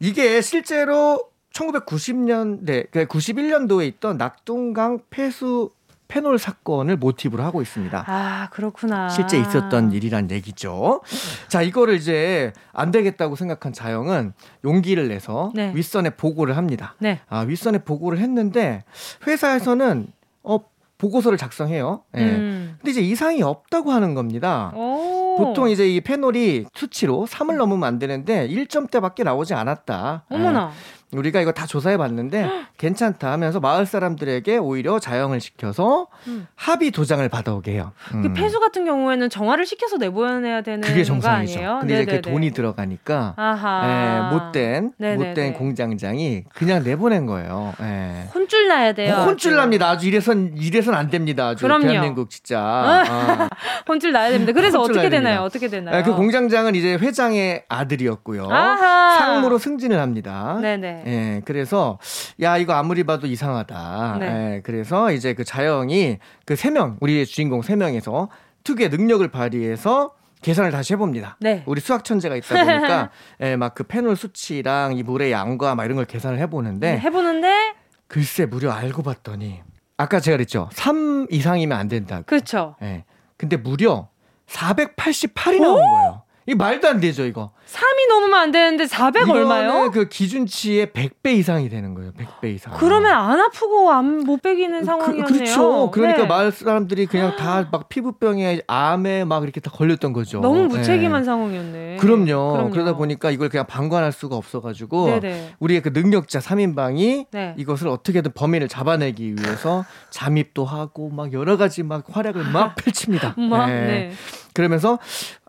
[0.00, 5.70] 이게 실제로 1990년대, 그러니까 91년도에 있던 낙동강 폐수
[6.08, 8.04] 페놀 사건을 모티브로 하고 있습니다.
[8.06, 9.08] 아, 그렇구나.
[9.08, 11.00] 실제 있었던 일이란 얘기죠.
[11.48, 14.32] 자, 이거를 이제 안 되겠다고 생각한 자영은
[14.64, 15.72] 용기를 내서 네.
[15.74, 16.94] 윗선에 보고를 합니다.
[16.98, 17.20] 네.
[17.28, 18.84] 아, 윗선에 보고를 했는데
[19.26, 20.08] 회사에서는
[20.42, 20.58] 어
[20.98, 22.02] 보고서를 작성해요.
[22.16, 22.20] 예.
[22.20, 22.76] 음.
[22.78, 24.72] 근데 이제 이상이 없다고 하는 겁니다.
[24.74, 25.36] 오.
[25.36, 30.24] 보통 이제 이 페놀이 수치로 3을 넘으면 안 되는데 1점대밖에 나오지 않았다.
[30.30, 30.70] 어머나.
[31.14, 32.48] 우리가 이거 다 조사해 봤는데
[32.78, 36.46] 괜찮다 하면서 마을 사람들에게 오히려 자영을 시켜서 음.
[36.56, 37.92] 합의 도장을 받아오게 해요.
[38.10, 38.34] 그 음.
[38.34, 41.54] 폐수 같은 경우에는 정화를 시켜서 내보내야 되는 그게 거 정상이죠.
[41.58, 41.78] 아니에요?
[41.80, 42.20] 근데 이제 네네네.
[42.20, 44.30] 그 돈이 들어가니까 아하.
[44.32, 45.28] 예, 못된 네네네.
[45.28, 47.74] 못된 공장장이 그냥 내보낸 거예요.
[47.80, 48.28] 예.
[48.34, 49.14] 혼쭐 나야 돼요.
[49.14, 49.56] 혼쭐 아주.
[49.60, 49.90] 납니다.
[49.90, 51.48] 아주 이래선 이래선 안 됩니다.
[51.48, 51.86] 아주 그럼요.
[51.88, 52.60] 대한민국 진짜.
[52.60, 53.48] 아.
[53.88, 54.52] 혼쭐 나야 됩니다.
[54.52, 55.08] 그래서 혼쭐 어떻게.
[55.10, 55.40] 되나요?
[55.42, 55.98] 어떻게 되나요?
[55.98, 58.48] 예, 그 공장장은 이제 회장의 아들이었고요.
[58.50, 59.16] 아하.
[59.18, 60.58] 상무로 승진을 합니다.
[60.60, 61.03] 네네.
[61.06, 61.98] 예, 그래서
[62.40, 64.16] 야 이거 아무리 봐도 이상하다.
[64.20, 64.26] 네.
[64.56, 68.28] 예, 그래서 이제 그 자영이 그 세 명 우리의 주인공 세 명에서
[68.64, 71.36] 특유의 능력을 발휘해서 계산을 다시 해봅니다.
[71.40, 71.62] 네.
[71.66, 75.96] 우리 수학 천재가 있다 보니까 예, 막 그 페놀 수치랑 이 물의 양과 막 이런
[75.96, 77.74] 걸 계산을 해보는데 네, 해보는데
[78.08, 79.62] 글쎄 무려 알고 봤더니
[79.96, 80.68] 아까 제가 그랬죠.
[80.72, 82.22] 3 이상이면 안 된다.
[82.26, 82.76] 그렇죠.
[82.82, 83.04] 예.
[83.36, 84.08] 근데 무려
[84.48, 86.03] 488이 나온 거예요.
[86.46, 87.52] 이 말도 안 되죠, 이거.
[87.66, 89.90] 3이 넘으면 안 되는데 400 이거는 얼마요?
[89.90, 92.12] 그 기준치의 100배 이상이 되는 거예요.
[92.12, 92.74] 100배 이상.
[92.78, 95.24] 그러면 안 아프고 안못 베기는 상황이었네요.
[95.24, 95.90] 그, 그렇죠.
[95.90, 96.28] 그러니까 네.
[96.28, 100.40] 마을 사람들이 그냥 다 막 피부병에 암에 막 이렇게 다 걸렸던 거죠.
[100.40, 101.24] 너무 무책임한 네.
[101.24, 101.96] 상황이었네.
[101.98, 102.70] 그럼요.
[102.70, 105.54] 그러다 보니까 이걸 그냥 방관할 수가 없어 가지고 네네.
[105.60, 107.54] 우리의 그 능력자 3인방이 네.
[107.56, 113.34] 이것을 어떻게든 범인을 잡아내기 위해서 잠입도 하고 막 여러 가지 막 활약을 막 펼칩니다.
[113.38, 114.12] 막, 네.
[114.54, 114.60] 네.
[114.62, 114.98] 그러면서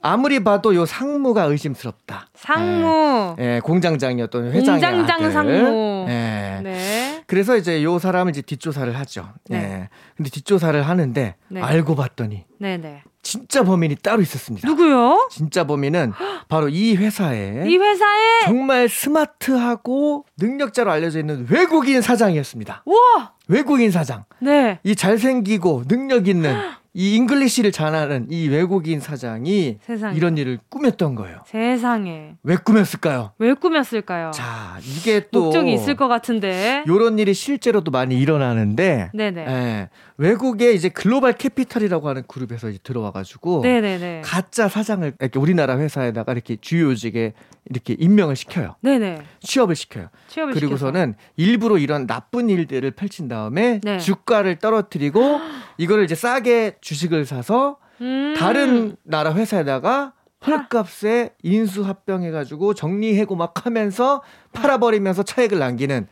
[0.02, 2.28] 아무리 봐도 요 상무가 의심스럽다.
[2.36, 3.36] 상무.
[3.40, 5.32] 예, 공장장이었던 회장의 공장장 아들.
[5.32, 6.06] 상무.
[6.10, 6.60] 예.
[6.64, 7.24] 네.
[7.28, 9.30] 그래서 이제 요 사람을 이제 뒷조사를 하죠.
[9.50, 9.58] 네.
[9.58, 9.90] 예.
[10.18, 11.62] 근데 뒷조사를 하는데 네.
[11.62, 13.02] 알고 봤더니 네 네.
[13.22, 14.68] 진짜 범인이 따로 있었습니다.
[14.68, 15.28] 누구요?
[15.32, 16.14] 진짜 범인은
[16.48, 22.84] 바로 이 회사에 이 회사에 정말 스마트하고 능력자로 알려져 있는 외국인 사장이었습니다.
[22.86, 23.34] 우와.
[23.48, 24.26] 외국인 사장.
[24.40, 24.80] 네.
[24.84, 26.56] 이 잘생기고 능력 있는
[26.98, 30.16] 이 English를 잘하는 이 외국인 사장이 세상에.
[30.16, 31.42] 이런 일을 꾸몄던 거예요.
[31.46, 32.36] 세상에.
[32.42, 33.34] 왜 꾸몄을까요?
[33.38, 34.32] 왜 꾸몄을까요?
[34.32, 36.86] 자, 이게 또 목적이 있을 것 같은데.
[36.88, 39.46] 요런 일이 실제로도 많이 일어나는데 네네.
[39.46, 44.22] 예, 외국의 이제 global capital이라고 하는 그룹에서 이제 들어와 가지고 네네네.
[44.24, 47.34] 가짜 사장을 이렇게 우리나라 회사에다가 이렇게 주요직에
[47.70, 48.76] 이렇게 임명을 시켜요.
[48.82, 49.24] 네네.
[49.42, 50.10] 취업을 시켜요.
[50.28, 53.98] 취업을 그리고서는 일부러 이런 나쁜 일들을 펼친 다음에 네.
[53.98, 55.40] 주가를 떨어뜨리고
[55.78, 57.78] 이거를 이제 싸게 주식을 사서 시켜서.
[58.02, 58.34] 음.
[58.38, 60.14] 다른 나라 회사에다가
[60.46, 64.22] 헐값에 인수합병해가지고 정리해고 막 하면서
[64.54, 66.08] 팔아버리면서 차익을 남기는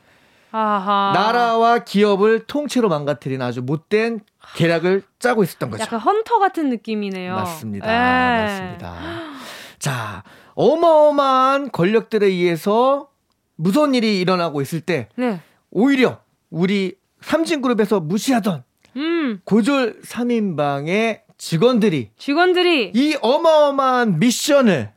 [0.51, 1.11] 아하.
[1.13, 4.21] 나라와 기업을 통째로 망가뜨린 아주 못된
[4.55, 5.81] 계략을 짜고 있었던 거죠.
[5.83, 7.35] 약간 헌터 같은 느낌이네요.
[7.35, 7.87] 맞습니다.
[7.87, 8.43] 예.
[8.45, 8.95] 맞습니다.
[9.79, 10.23] 자,
[10.55, 13.09] 어마어마한 권력들에 의해서
[13.55, 15.39] 무서운 일이 일어나고 있을 때 네.
[15.71, 18.63] 오히려 우리 삼진그룹에서 무시하던
[18.95, 19.41] 음.
[19.45, 24.91] 고졸 3인방의 직원들이 직원들이 이 어마어마한 미션을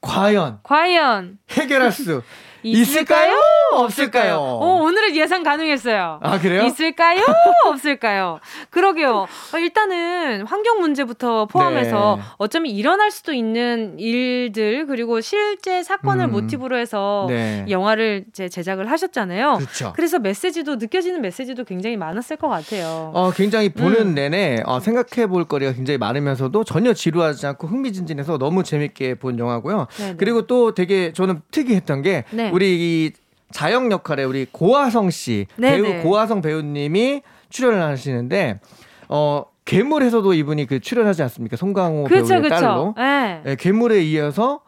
[0.00, 2.22] 과연 과연 해결할 수
[2.72, 3.40] 있을까요?
[3.72, 4.36] 없을까요?
[4.36, 6.20] 어, 오늘은 예상 가능했어요.
[6.22, 6.62] 아, 그래요?
[6.64, 7.22] 있을까요?
[7.66, 8.40] 없을까요?
[8.70, 9.26] 그러게요.
[9.54, 12.22] 어, 일단은 환경 문제부터 포함해서 네.
[12.38, 16.32] 어쩌면 일어날 수도 있는 일들 그리고 실제 사건을 음.
[16.32, 17.64] 모티브로 해서 네.
[17.68, 19.56] 영화를 이제 제작을 하셨잖아요.
[19.58, 19.92] 그렇죠.
[19.94, 23.10] 그래서 메시지도 느껴지는 메시지도 굉장히 많았을 것 같아요.
[23.14, 24.14] 어, 굉장히 보는 음.
[24.14, 29.86] 내내 어, 생각해 볼 거리가 굉장히 많으면서도 전혀 지루하지 않고 흥미진진해서 너무 재밌게 본 영화고요.
[29.96, 30.14] 네네.
[30.16, 32.50] 그리고 또 되게 저는 특이했던 게 네.
[32.56, 32.74] 우리
[33.06, 33.12] 이
[33.52, 35.82] 자영 역할에 우리 고화성 씨 네네.
[35.82, 38.60] 배우 고화성 배우님이 출연을 하시는데
[39.08, 41.56] 어 괴물에서도 이분이 그 출연하지 않습니까?
[41.56, 42.64] 송강호 그렇죠, 배우의 그렇죠.
[42.64, 43.42] 딸로 네.
[43.44, 44.62] 예, 괴물에 이어서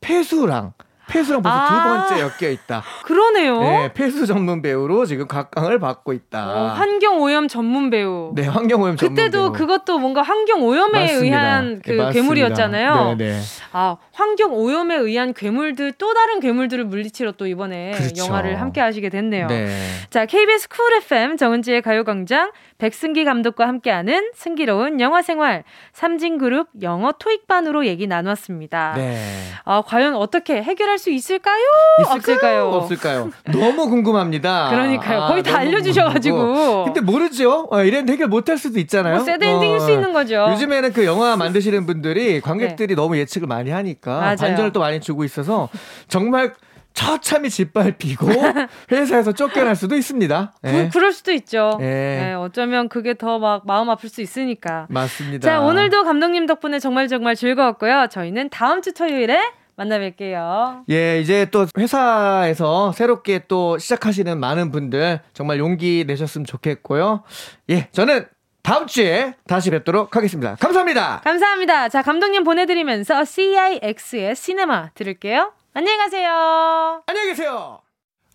[0.00, 0.72] 폐수랑
[1.10, 1.68] 폐수랑 벌써 아.
[2.08, 2.82] 두 번째 엮여 있다.
[3.04, 3.60] 그러네요.
[3.60, 6.48] 네, 폐수 전문 배우로 지금 각광을 받고 있다.
[6.48, 8.32] 어, 환경 오염 전문 배우.
[8.34, 9.52] 네, 환경 오염 전문 그때도 배우.
[9.52, 11.24] 그것도 뭔가 환경 오염에 맞습니다.
[11.24, 12.12] 의한 그 네.
[12.12, 13.16] 괴물이었잖아요.
[13.18, 13.40] 네, 네.
[13.72, 18.24] 아 환경 오염에 의한 괴물들 또 다른 괴물들을 물리치러 또 이번에 그렇죠.
[18.24, 19.48] 영화를 함께 하시게 됐네요.
[19.48, 19.68] 네.
[20.10, 27.12] 자 KBS Cool FM 정은지의 가요 광장 백승기 감독과 함께하는 승기로운 영화 생활 삼진그룹 영어
[27.12, 28.94] 토익반으로 얘기 나눴습니다.
[28.96, 29.22] 네.
[29.64, 31.62] 아 과연 어떻게 해결할 수 있을까요?
[32.00, 32.68] 있을까요?
[32.68, 32.68] 없을까요?
[32.68, 33.30] 없을까요?
[33.52, 34.70] 너무 궁금합니다.
[34.70, 35.26] 그러니까요.
[35.28, 36.36] 거의 다 알려주셔가지고.
[36.38, 36.84] 궁금하고.
[36.84, 37.68] 근데 모르죠.
[37.70, 39.16] 어, 이런 해결 못할 수도 있잖아요.
[39.16, 40.46] 뭐 새드 엔딩일 어, 수 있는 거죠.
[40.52, 44.20] 요즘에는 그 영화 만드시는 분들이 관객들이 너무 예측을 많이 하니까 네.
[44.20, 44.36] 맞아요.
[44.36, 45.68] 반전을 또 많이 주고 있어서
[46.08, 46.54] 정말
[47.00, 48.26] 처참히 짓밟히고
[48.92, 50.52] 회사에서 쫓겨날 수도 있습니다.
[50.66, 50.90] 예.
[50.92, 51.78] 그, 럴 수도 있죠.
[51.80, 51.84] 예.
[51.84, 54.86] 네, 어쩌면 그게 더 막 마음 아플 수 있으니까.
[54.90, 55.48] 맞습니다.
[55.48, 58.08] 자, 오늘도 감독님 덕분에 정말 정말 즐거웠고요.
[58.10, 59.40] 저희는 다음 주 토요일에
[59.76, 60.82] 만나 뵐게요.
[60.90, 67.22] 예, 이제 또 회사에서 새롭게 또 시작하시는 많은 분들 정말 용기 내셨으면 좋겠고요.
[67.70, 68.26] 예, 저는
[68.62, 70.56] 다음 주에 다시 뵙도록 하겠습니다.
[70.60, 71.22] 감사합니다.
[71.24, 71.88] 감사합니다.
[71.88, 75.52] 자, 감독님 보내드리면서 CIX의 시네마 들을게요.
[75.72, 77.02] 안녕히 가세요.
[77.06, 77.80] 안녕히 계세요.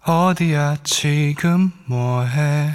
[0.05, 2.69] 어디야 지금 뭐해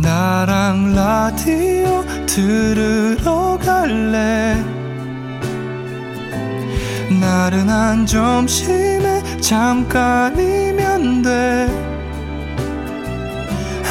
[0.00, 4.54] 나랑 라디오 들으러 갈래
[7.20, 11.68] 나른한 점심에 잠깐이면 돼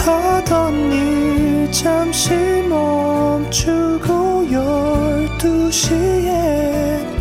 [0.06, 2.34] 하던 일 잠시
[2.70, 7.16] 멈추고 열두 시에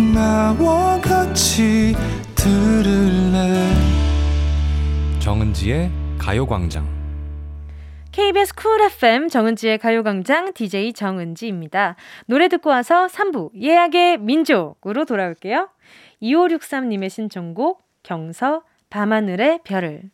[0.00, 1.94] 나와 같이
[2.34, 3.70] 들을래
[5.20, 7.00] 정은지의 가요광장
[8.10, 11.96] KBS 쿨 FM 정은지의 가요광장 DJ 정은지입니다.
[12.26, 15.68] 노래 듣고 와서 3부 예약의 민족으로 돌아올게요.
[16.22, 20.10] 2563님의 신청곡 경서 밤하늘의 별을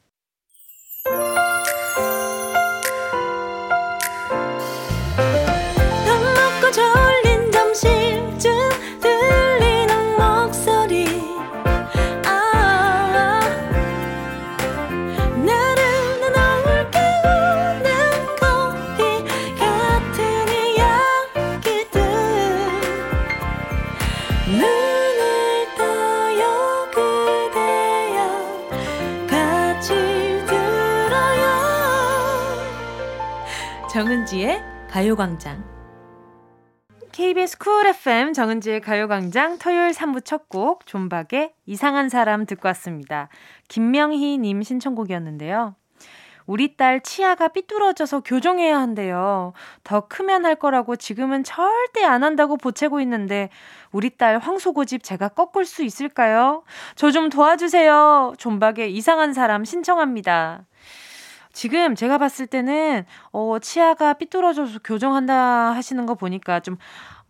[35.26, 35.64] 가요광장.
[37.10, 43.28] KBS Cool FM 정은지의 가요광장 토요일 3부 첫 곡 존박의 이상한 사람 듣고 왔습니다.
[43.68, 45.74] 김명희님 신청곡이었는데요.
[46.46, 49.52] 우리 딸 치아가 삐뚤어져서 교정해야 한대요.
[49.82, 53.50] 더 크면 할 거라고 지금은 절대 안 한다고 보채고 있는데
[53.90, 56.62] 우리 딸 황소고집 제가 꺾을 수 있을까요?
[56.94, 58.34] 저 좀 도와주세요.
[58.38, 60.66] 존박의 이상한 사람 신청합니다.
[61.56, 66.76] 지금 제가 봤을 때는 어 치아가 삐뚤어져서 교정한다 하시는 거 보니까 좀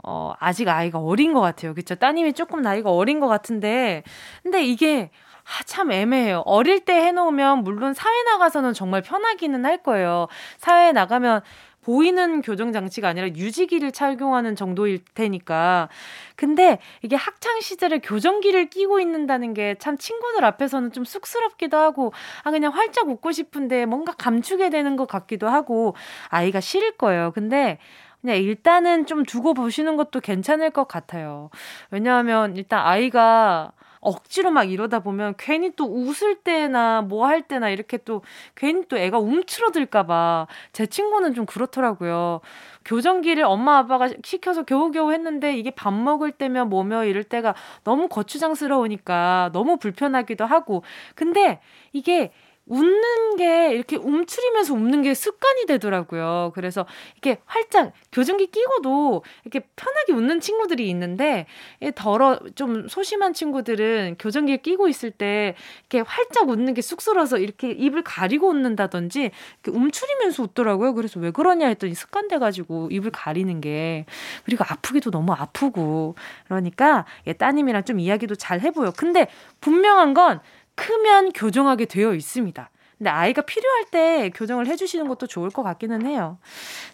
[0.03, 1.75] 어, 아직 아이가 어린 것 같아요.
[1.75, 1.95] 그쵸?
[1.95, 4.03] 따님이 조금 나이가 어린 것 같은데,
[4.43, 5.11] 근데 이게,
[5.45, 6.43] 아, 참 애매해요.
[6.45, 10.29] 어릴 때 해놓으면, 물론 사회 나가서는 정말 편하기는 할 거예요.
[10.59, 11.43] 사회에 나가면
[11.87, 15.89] 보이는 교정 장치가 아니라 유지기를 착용하는 정도일 테니까.
[16.35, 22.51] 근데 이게 학창 시절에 교정기를 끼고 있는다는 게 참 친구들 앞에서는 좀 쑥스럽기도 하고 아
[22.51, 25.95] 그냥 활짝 웃고 싶은데 뭔가 감추게 되는 것 같기도 하고
[26.29, 27.31] 아이가 싫을 거예요.
[27.33, 27.79] 근데
[28.21, 31.51] 그냥 일단은 좀 두고 보시는 것도 괜찮을 것 같아요.
[31.93, 33.71] 왜냐하면 일단 아이가
[34.07, 38.23] 억지로 막 이러다 보면 괜히 또 웃을 때나 뭐 할 때나 이렇게 또
[38.55, 42.41] 괜히 또 애가 움츠러들까봐 제 친구는 좀 그렇더라고요.
[42.85, 49.51] 교정기를 엄마 아빠가 시켜서 겨우겨우 했는데 이게 밥 먹을 때며 뭐며 이럴 때가 너무 거추장스러우니까
[49.53, 50.83] 너무 불편하기도 하고
[51.15, 51.61] 근데
[51.93, 52.31] 이게
[52.67, 56.51] 웃는 게 이렇게 움츠리면서 웃는 게 습관이 되더라고요.
[56.55, 61.47] 그래서 이렇게 활짝 교정기 끼고도 이렇게 편하게 웃는 친구들이 있는데
[61.95, 65.55] 덜어 좀 소심한 친구들은 교정기 끼고 있을 때
[65.89, 69.31] 이렇게 활짝 웃는 게 쑥스러워서 이렇게 입을 가리고 웃는다든지
[69.63, 70.95] 이렇게 움츠리면서 웃더라고요.
[70.95, 74.07] 그래서 왜 그러냐 했더니 습관 돼 가지고 입을 가리는 게
[74.45, 77.05] 그리고 아프기도 너무 아프고 그러니까
[77.39, 78.95] 따님이랑 좀 이야기도 잘 해보여.
[78.97, 79.29] 근데
[79.61, 80.41] 분명한 건
[80.77, 82.71] 크면 교정하게 되어 있습니다.
[82.99, 86.39] 근데 아이가 필요할 때 교정을 해주시는 것도 좋을 것 같기는 해요.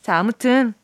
[0.01, 0.75] 자, 아무튼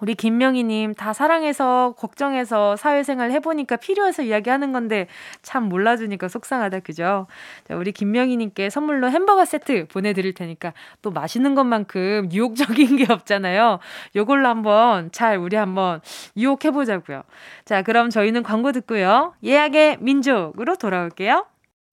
[0.00, 5.06] 우리 김명희님 다 사랑해서 걱정해서 사회생활 해보니까 필요해서 이야기하는 건데
[5.42, 7.26] 참 몰라주니까 속상하다 그죠?
[7.68, 10.72] 자, 우리 김명희님께 선물로 햄버거 세트 보내드릴 테니까
[11.02, 13.78] 또 맛있는 것만큼 유혹적인 게 없잖아요.
[14.16, 16.00] 요걸로 한번 잘 우리 한번
[16.36, 17.22] 유혹해보자고요.
[17.66, 19.34] 자 그럼 저희는 광고 듣고요.
[19.44, 21.44] 예약의 민족으로 돌아올게요.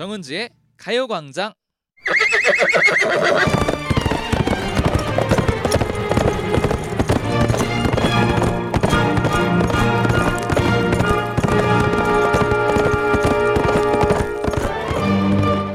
[0.00, 1.52] 정은지의 가요광장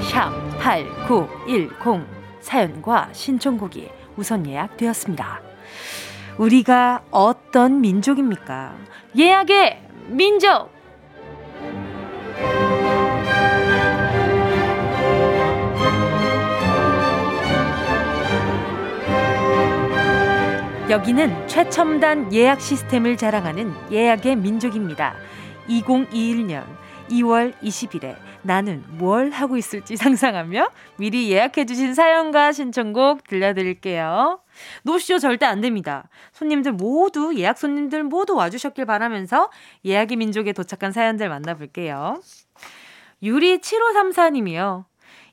[0.02, 2.08] 샵8910
[2.42, 5.44] 사연과 신청곡이 우선 예약되었습니다.
[6.40, 8.76] 우리가 어떤 민족입니까?
[9.16, 10.72] 예약의 민족!
[20.88, 25.16] 여기는 최첨단 예약 시스템을 자랑하는 예약의 민족입니다.
[25.68, 26.64] 2021년
[27.10, 34.40] 2월 20일에 나는 뭘 하고 있을지 상상하며 미리 예약해주신 사연과 신청곡 들려드릴게요.
[34.84, 36.08] 노쇼 절대 안 됩니다.
[36.34, 39.50] 손님들 모두, 예약 손님들 모두 와주셨길 바라면서
[39.86, 42.22] 예약의 민족에 도착한 사연들 만나볼게요.
[43.24, 44.86] 유리 7534님이요.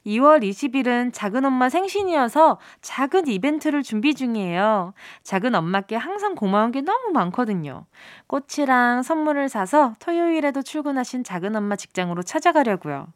[0.07, 4.94] 2월 20일은 작은 엄마 생신이어서 작은 이벤트를 준비 중이에요.
[5.22, 7.86] 작은 엄마께 항상 고마운 게 너무 많거든요.
[8.26, 13.09] 꽃이랑 선물을 사서 토요일에도 출근하신 작은 엄마 직장으로 찾아가려고요.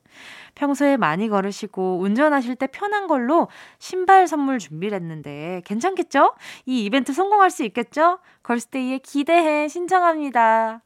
[0.54, 6.34] 평소에 많이 걸으시고 운전하실 때 편한 걸로 신발 선물 준비를 했는데 괜찮겠죠?
[6.64, 8.18] 이 이벤트 성공할 수 있겠죠?
[8.42, 10.82] 걸스데이에 기대해 신청합니다.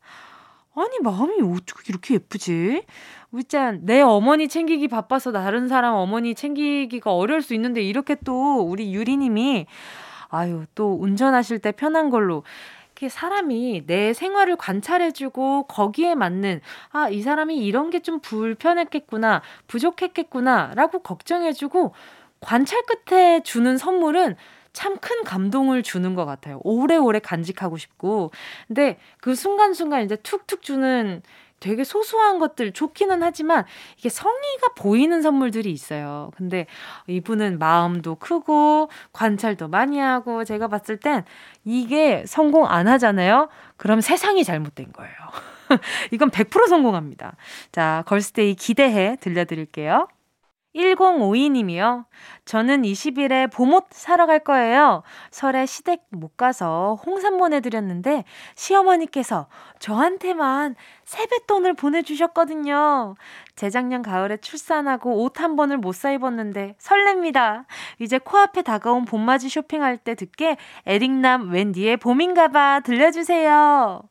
[0.74, 2.84] 아니 마음이 어떻게 이렇게 예쁘지?
[3.32, 8.92] 우짠 내 어머니 챙기기 바빠서 다른 사람 어머니 챙기기가 어려울 수 있는데 이렇게 또 우리
[8.94, 9.66] 유리님이
[10.28, 12.44] 아유 또 운전하실 때 편한 걸로
[12.92, 16.60] 이렇게 사람이 내 생활을 관찰해주고 거기에 맞는
[16.92, 21.92] 아 이 사람이 이런 게 좀 불편했겠구나 부족했겠구나라고 걱정해주고
[22.40, 24.36] 관찰 끝에 주는 선물은
[24.72, 26.60] 참 큰 감동을 주는 것 같아요.
[26.64, 28.30] 오래오래 간직하고 싶고.
[28.68, 31.22] 근데 그 순간순간 이제 툭툭 주는
[31.58, 33.64] 되게 소소한 것들 좋기는 하지만
[33.98, 36.30] 이게 성의가 보이는 선물들이 있어요.
[36.36, 36.66] 근데
[37.06, 41.24] 이분은 마음도 크고 관찰도 많이 하고 제가 봤을 땐
[41.64, 43.48] 이게 성공 안 하잖아요.
[43.76, 45.14] 그럼 세상이 잘못된 거예요.
[46.12, 47.36] 이건 100% 성공합니다.
[47.72, 50.08] 자, 걸스데이 기대해 들려드릴게요.
[50.74, 52.04] 1052님이요.
[52.44, 55.02] 저는 20일에 봄옷 사러 갈 거예요.
[55.30, 59.48] 설에 시댁 못 가서 홍삼 보내드렸는데 시어머니께서
[59.78, 63.14] 저한테만 세뱃돈을 보내주셨거든요.
[63.56, 67.64] 재작년 가을에 출산하고 옷 한 번을 못 사 입었는데 설렙니다.
[67.98, 70.56] 이제 코앞에 다가온 봄맞이 쇼핑할 때 듣게
[70.86, 74.09] 에릭남 웬디의 봄인가봐 들려주세요.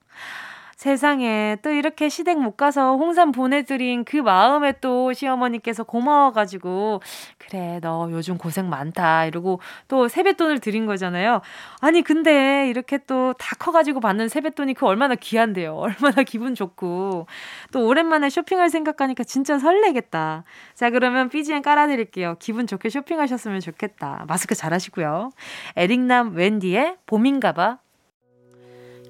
[0.79, 7.01] 세상에 또 이렇게 시댁 못 가서 홍삼 보내드린 그 마음에 또 시어머니께서 고마워가지고
[7.37, 9.59] 그래 너 요즘 고생 많다 이러고
[9.89, 11.41] 또 세뱃돈을 드린 거잖아요.
[11.81, 15.75] 아니 근데 이렇게 또 다 커가지고 받는 세뱃돈이 그 얼마나 귀한데요.
[15.77, 17.27] 얼마나 기분 좋고
[17.73, 20.45] 또 오랜만에 쇼핑할 생각하니까 진짜 설레겠다.
[20.75, 22.35] 자 그러면 BGM 깔아드릴게요.
[22.39, 24.23] 기분 좋게 쇼핑하셨으면 좋겠다.
[24.29, 25.31] 마스크 잘 하시고요.
[25.75, 27.79] 에릭남 웬디의 봄인가봐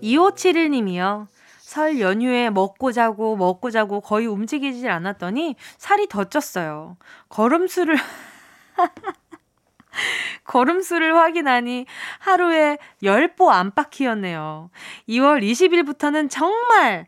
[0.02, 1.28] 2571님이요.
[1.70, 6.96] 설 연휴에 먹고 자고 먹고 자고 거의 움직이질 않았더니 살이 더 쪘어요.
[7.30, 7.96] 걸음수를
[10.46, 11.86] 걸음수를 확인하니
[12.18, 14.72] 하루에 10보 안팎이었네요.
[15.10, 17.06] 2월 20일부터는 정말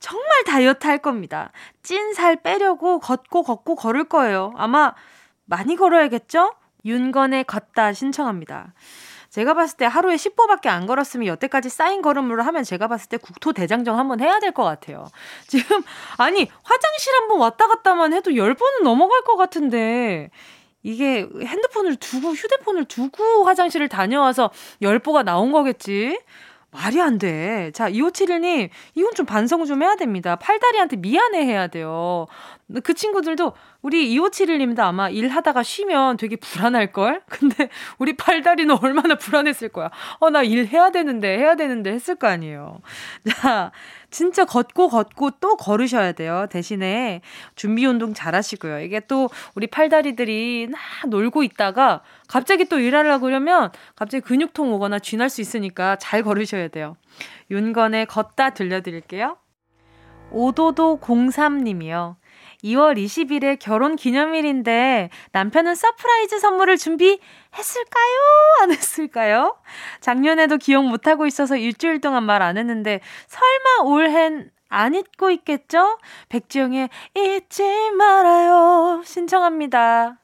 [0.00, 1.52] 정말 다이어트 할 겁니다.
[1.82, 4.54] 찐 살 빼려고 걷고 걷고 걸을 거예요.
[4.56, 4.94] 아마
[5.44, 6.54] 많이 걸어야겠죠?
[6.86, 8.72] 윤건의 걷다 신청합니다.
[9.30, 13.52] 제가 봤을 때 하루에 10보밖에 안 걸었으면 여태까지 쌓인 걸음으로 하면 제가 봤을 때 국토
[13.52, 15.06] 대장정 한번 해야 될 것 같아요.
[15.46, 15.82] 지금
[16.16, 20.30] 아니 화장실 한번 왔다 갔다만 해도 10번은 넘어갈 것 같은데
[20.82, 24.50] 이게 핸드폰을 두고 휴대폰을 두고 화장실을 다녀와서
[24.80, 26.18] 10보가 나온 거겠지.
[26.70, 27.70] 말이 안 돼.
[27.72, 30.36] 자, 2571님, 이건 좀 반성 좀 해야 됩니다.
[30.36, 32.26] 팔다리한테 미안해 해야 돼요.
[32.84, 37.22] 그 친구들도 우리 2571님도 아마 일하다가 쉬면 되게 불안할걸?
[37.30, 39.90] 근데 우리 팔다리는 얼마나 불안했을 거야.
[40.20, 42.80] 어, 나 일 해야 되는데, 해야 되는데 했을 거 아니에요.
[43.40, 43.72] 자,
[44.10, 46.46] 진짜 걷고 걷고 또 걸으셔야 돼요.
[46.50, 47.22] 대신에
[47.54, 48.80] 준비 운동 잘 하시고요.
[48.80, 55.30] 이게 또 우리 팔다리들이 나 놀고 있다가 갑자기 또 일하려고 그러면 갑자기 근육통 오거나 쥐날
[55.30, 56.96] 수 있으니까 잘 걸으셔야 돼요.
[57.50, 59.38] 윤건의 걷다 들려드릴게요.
[60.30, 62.16] 오도도 03님이요.
[62.64, 68.18] 2월 20일에 결혼 기념일인데 남편은 surprise 선물을 준비했을까요?
[68.62, 69.56] 안 했을까요?
[70.00, 75.98] 작년에도 기억 못하고 있어서 일주일 동안 말 안 했는데 설마 올해는 안 잊고 있겠죠?
[76.28, 79.02] 백지영의 잊지 말아요.
[79.04, 80.18] 신청합니다.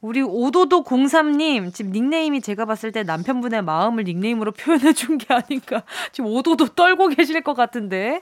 [0.00, 5.82] 우리 오도도 03님, 지금 닉네임이 제가 봤을 때 남편분의 마음을 닉네임으로 표현해 준 게 아닌가.
[6.12, 8.20] 지금 오도도 떨고 계실 것 같은데.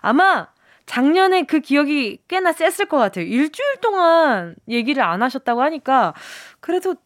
[0.00, 0.48] 아마
[0.90, 3.24] 작년에 그 기억이 꽤나 셌을 것 같아요.
[3.24, 6.14] 일주일 동안 얘기를 안 하셨다고 하니까
[6.58, 6.96] 그래도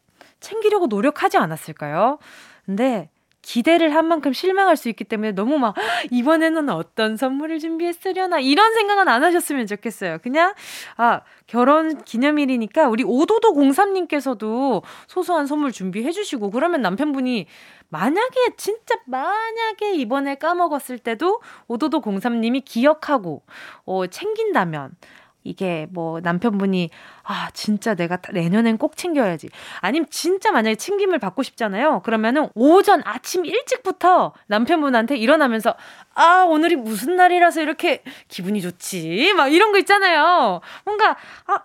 [0.41, 2.19] 챙기려고 노력하지 않았을까요?
[2.65, 3.11] 근데
[3.45, 5.75] 기대를 한 만큼 실망할 수 있기 때문에 너무 막
[6.11, 10.19] 이번에는 어떤 선물을 준비했으려나 이런 생각은 안 하셨으면 좋겠어요.
[10.23, 10.55] 그냥
[10.97, 17.47] 아 결혼 기념일이니까 우리 오도도 공삼님께서도 소소한 선물 준비해 주시고 그러면 남편분이
[17.91, 23.43] 만약에 진짜 만약에 이번에 까먹었을 때도 오도도 공삼님이 기억하고
[23.85, 24.97] 어 챙긴다면
[25.45, 26.91] 이게 뭐 남편분이
[27.23, 29.51] 아 진짜 내가 내년엔 꼭 챙겨야지.
[29.81, 32.01] 아니면 진짜 만약에 챙김을 받고 싶잖아요.
[32.03, 35.75] 그러면은 오전 아침 일찍부터 남편분한테 일어나면서
[36.15, 39.35] 아 오늘이 무슨 날이라서 이렇게 기분이 좋지?
[39.37, 40.61] 막 이런 거 있잖아요.
[40.85, 41.17] 뭔가
[41.47, 41.61] 아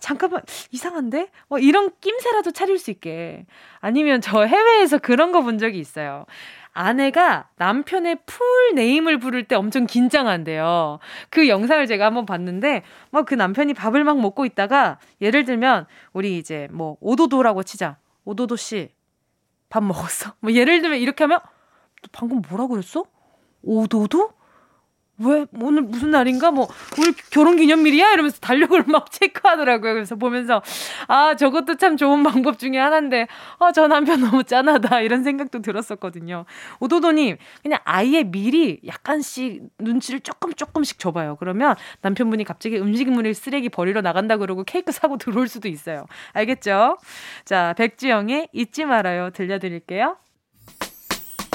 [0.00, 1.28] 잠깐만 이상한데?
[1.48, 3.46] 뭐 이런 낌새라도 차릴 수 있게.
[3.80, 6.24] 아니면 저 해외에서 그런 거 본 적이 있어요.
[6.74, 10.98] 아내가 남편의 풀 네임을 부를 때 엄청 긴장한대요.
[11.30, 16.36] 그 영상을 제가 한번 봤는데, 막 그 남편이 밥을 막 먹고 있다가, 예를 들면, 우리
[16.38, 17.96] 이제 뭐, 오도도라고 치자.
[18.24, 18.90] 오도도 씨,
[19.68, 20.34] 밥 먹었어?
[20.40, 21.40] 뭐 예를 들면 이렇게 하면,
[22.12, 23.04] 방금 뭐라 그랬어?
[23.62, 24.32] 오도도?
[25.18, 26.66] 왜 오늘 무슨 날인가 뭐
[26.98, 29.94] 오늘 결혼 기념일이야 이러면서 달력을 막 체크하더라고요.
[29.94, 30.62] 그래서 보면서
[31.06, 36.44] 아 저것도 참 좋은 방법 중에 하나인데 아저 남편 너무 짠하다 이런 생각도 들었었거든요.
[36.80, 41.36] 오도도님 그냥 아예 미리 약간씩 눈치를 조금 조금씩 줘봐요.
[41.36, 46.06] 그러면 남편분이 갑자기 음식물을 쓰레기 버리러 나간다 그러고 케이크 사고 들어올 수도 있어요.
[46.32, 46.98] 알겠죠?
[47.44, 50.16] 자 백지영의 잊지 말아요 들려드릴게요.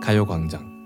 [0.00, 0.80] 가요광장.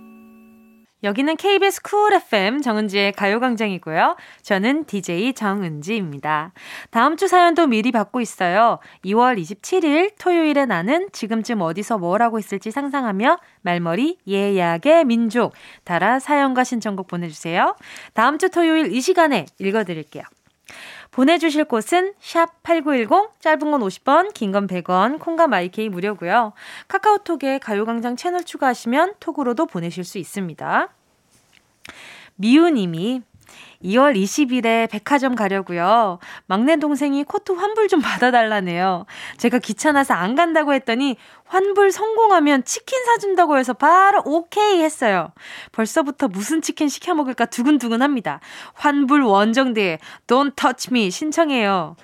[1.04, 4.16] 여기는 KBS 쿨 FM 정은지의 가요광장이고요.
[4.42, 6.52] 저는 DJ 정은지입니다.
[6.90, 8.78] 다음 주 사연도 미리 받고 있어요.
[9.04, 15.52] 2월 27일 토요일에 나는 지금쯤 어디서 뭘 하고 있을지 상상하며 말머리 예약의 민족
[15.84, 17.76] 달아 사연과 신청곡 보내주세요.
[18.14, 20.24] 다음 주 토요일 이 시간에 읽어드릴게요.
[21.14, 26.52] 보내주실 곳은 샵 8910, 짧은 건 50원, 긴 건 100원, 콩과 마이케이 무료고요.
[26.88, 30.88] 카카오톡에 가요광장 채널 추가하시면 톡으로도 보내실 수 있습니다.
[32.34, 33.22] 미우님이
[33.85, 36.18] 2월 20일에 백화점 가려고요.
[36.47, 39.07] 막내 동생이 코트 환불 좀 받아달라네요.
[39.37, 45.32] 제가 귀찮아서 안 간다고 했더니 환불 성공하면 치킨 사준다고 해서 바로 오케이 했어요.
[45.72, 48.41] 벌써부터 무슨 치킨 시켜 먹을까 두근두근 합니다.
[48.72, 51.97] 환불 원정대 Don't Touch Me 신청해요.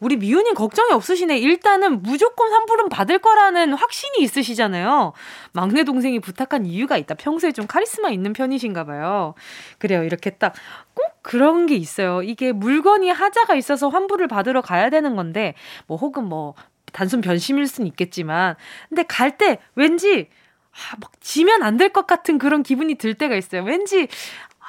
[0.00, 1.38] 우리 미우님 걱정이 없으시네.
[1.38, 5.12] 일단은 무조건 환불은 받을 거라는 확신이 있으시잖아요.
[5.52, 7.14] 막내 동생이 부탁한 이유가 있다.
[7.14, 9.34] 평소에 좀 카리스마 있는 편이신가 봐요.
[9.78, 10.02] 그래요.
[10.04, 10.54] 이렇게 딱
[10.94, 12.22] 꼭 그런 게 있어요.
[12.22, 15.54] 이게 물건이 하자가 있어서 환불을 받으러 가야 되는 건데,
[15.88, 16.54] 뭐 혹은 뭐
[16.92, 18.54] 단순 변심일 수는 있겠지만,
[18.88, 20.28] 근데 갈 때 왠지
[20.72, 23.62] 아, 막 지면 안 될 것 같은 그런 기분이 들 때가 있어요.
[23.64, 24.06] 왠지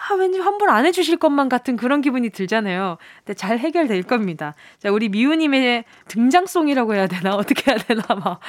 [0.07, 2.97] 아, 왠지 환불 안 해주실 것만 같은 그런 기분이 들잖아요.
[3.19, 4.53] 근데 잘 해결될 겁니다.
[4.77, 7.31] 자, 우리 미우님의 등장송이라고 해야 되나?
[7.35, 8.03] 어떻게 해야 되나?
[8.23, 8.39] 막.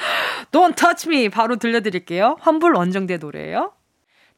[0.51, 1.29] Don't touch me!
[1.29, 2.37] 바로 들려드릴게요.
[2.39, 3.71] 환불 원정대 노래예요.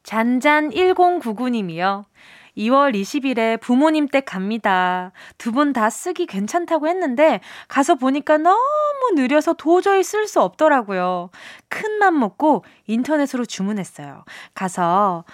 [0.02, 2.04] 잔잔1099님이요.
[2.56, 5.12] 2월 20일에 부모님 댁 갑니다.
[5.38, 8.58] 두 분 다 쓰기 괜찮다고 했는데 가서 보니까 너무
[9.14, 11.30] 느려서 도저히 쓸 수 없더라고요.
[11.68, 14.24] 큰 맘 먹고 인터넷으로 주문했어요.
[14.54, 15.24] 가서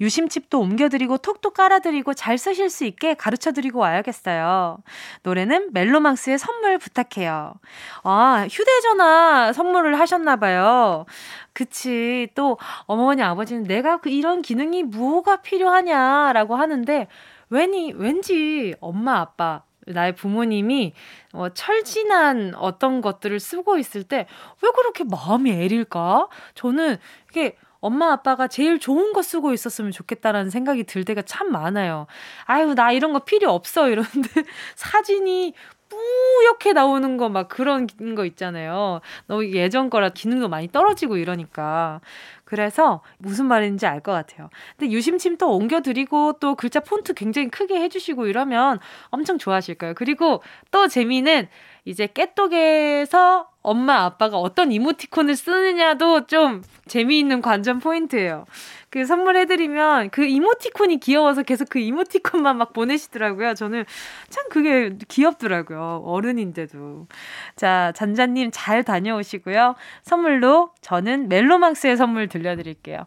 [0.00, 4.78] 유심칩도 옮겨드리고 톡톡 깔아드리고 잘 쓰실 수 있게 가르쳐드리고 와야겠어요.
[5.22, 7.54] 노래는 멜로망스의 선물 부탁해요.
[8.02, 11.06] 아, 휴대전화 선물을 하셨나봐요.
[11.52, 12.28] 그치.
[12.34, 17.06] 또 어머니, 아버지는 내가 그 이런 기능이 뭐가 필요하냐라고 하는데,
[17.48, 20.94] 왠이, 왠지 엄마, 아빠, 나의 부모님이
[21.32, 24.26] 어, 철진한 어떤 것들을 쓰고 있을 때
[24.62, 26.28] 왜 그렇게 마음이 애릴까?
[26.54, 26.96] 저는
[27.30, 32.06] 이게 엄마 아빠가 제일 좋은 거 쓰고 있었으면 좋겠다라는 생각이 들 때가 참 많아요.
[32.44, 33.88] 아유, 나 이런 거 필요 없어.
[33.88, 34.28] 이러는데
[34.76, 35.54] 사진이
[35.88, 39.00] 뿌옇게 나오는 거 막 그런 거 있잖아요.
[39.28, 42.00] 너무 예전 거라 기능도 많이 떨어지고 이러니까.
[42.44, 44.50] 그래서 무슨 말인지 알 것 같아요.
[44.76, 48.78] 근데 유심침 또 옮겨드리고 또 글자 폰트 굉장히 크게 해주시고 이러면
[49.10, 49.94] 엄청 좋아하실 거예요.
[49.94, 51.48] 그리고 또 재미는
[51.86, 58.44] 이제 깨똑에서 엄마 아빠가 어떤 이모티콘을 쓰느냐도 좀 재미있는 관전 포인트예요.
[58.90, 63.54] 그 선물해드리면 그 이모티콘이 귀여워서 계속 그 이모티콘만 막 보내시더라고요.
[63.54, 63.84] 저는
[64.28, 66.02] 참 그게 귀엽더라고요.
[66.04, 67.06] 어른인데도.
[67.54, 69.76] 자, 잔자님 잘 다녀오시고요.
[70.02, 73.06] 선물로 저는 멜로망스의 선물 들려드릴게요.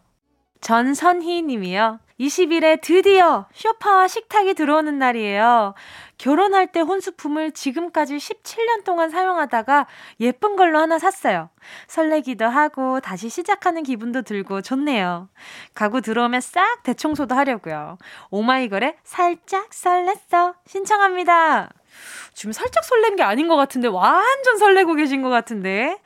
[0.60, 2.00] 전선희 님이요.
[2.20, 5.74] 20일에 드디어 쇼파와 식탁이 들어오는 날이에요.
[6.18, 9.86] 결혼할 때 혼수품을 지금까지 17년 동안 사용하다가
[10.20, 11.48] 예쁜 걸로 하나 샀어요.
[11.86, 15.30] 설레기도 하고 다시 시작하는 기분도 들고 좋네요.
[15.72, 17.96] 가구 들어오면 싹 대청소도 하려고요.
[18.28, 21.70] 오마이걸의 살짝 설렜어 신청합니다.
[22.34, 25.96] 지금 살짝 설렌 게 아닌 것 같은데 완전 설레고 계신 것 같은데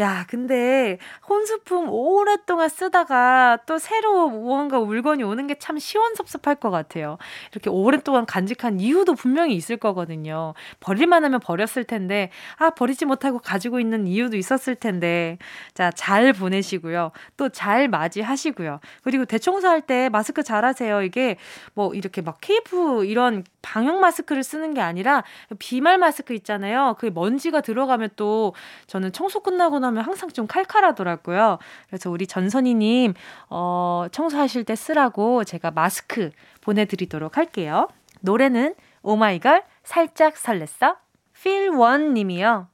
[0.00, 7.16] 야, 근데 혼수품 오랫동안 쓰다가 또 새로 무언가 물건이 오는 게 참 시원섭섭할 것 같아요.
[7.52, 10.52] 이렇게 오랫동안 간직한 이유도 분명히 있을 거거든요.
[10.80, 15.38] 버릴만 하면 버렸을 텐데, 아, 버리지 못하고 가지고 있는 이유도 있었을 텐데.
[15.74, 17.12] 자, 잘 보내시고요.
[17.36, 18.80] 또 잘 맞이하시고요.
[19.04, 21.02] 그리고 대청소할 때 마스크 잘 하세요.
[21.02, 21.36] 이게
[21.74, 25.24] 뭐 이렇게 막 KF 이런 방역 마스크를 쓰는 게 아니라
[25.58, 26.96] 비말 마스크 있잖아요.
[26.98, 28.54] 그 먼지가 들어가면 또
[28.86, 31.58] 저는 청소 끝나고 나면 항상 좀 칼칼하더라고요.
[31.88, 33.14] 그래서 우리 전선이님,
[33.48, 37.88] 어, 청소하실 때 쓰라고 제가 마스크 보내드리도록 할게요.
[38.20, 40.96] 노래는 오마이걸 살짝 설렜어?
[41.32, 42.68] 필원 님이요.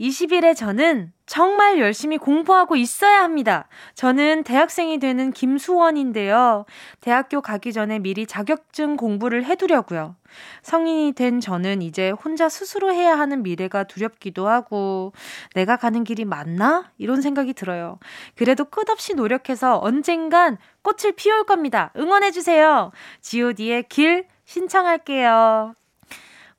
[0.00, 3.68] 20일에 저는 정말 열심히 공부하고 있어야 합니다.
[3.94, 6.64] 저는 대학생이 되는 김수원인데요.
[7.00, 10.16] 대학교 가기 전에 미리 자격증 공부를 해두려고요.
[10.62, 15.12] 성인이 된 저는 이제 혼자 스스로 해야 하는 미래가 두렵기도 하고,
[15.54, 16.90] 내가 가는 길이 맞나?
[16.98, 18.00] 이런 생각이 들어요.
[18.34, 21.92] 그래도 끝없이 노력해서 언젠간 꽃을 피울 겁니다.
[21.96, 22.90] 응원해주세요.
[23.20, 25.74] GOD의 길 신청할게요.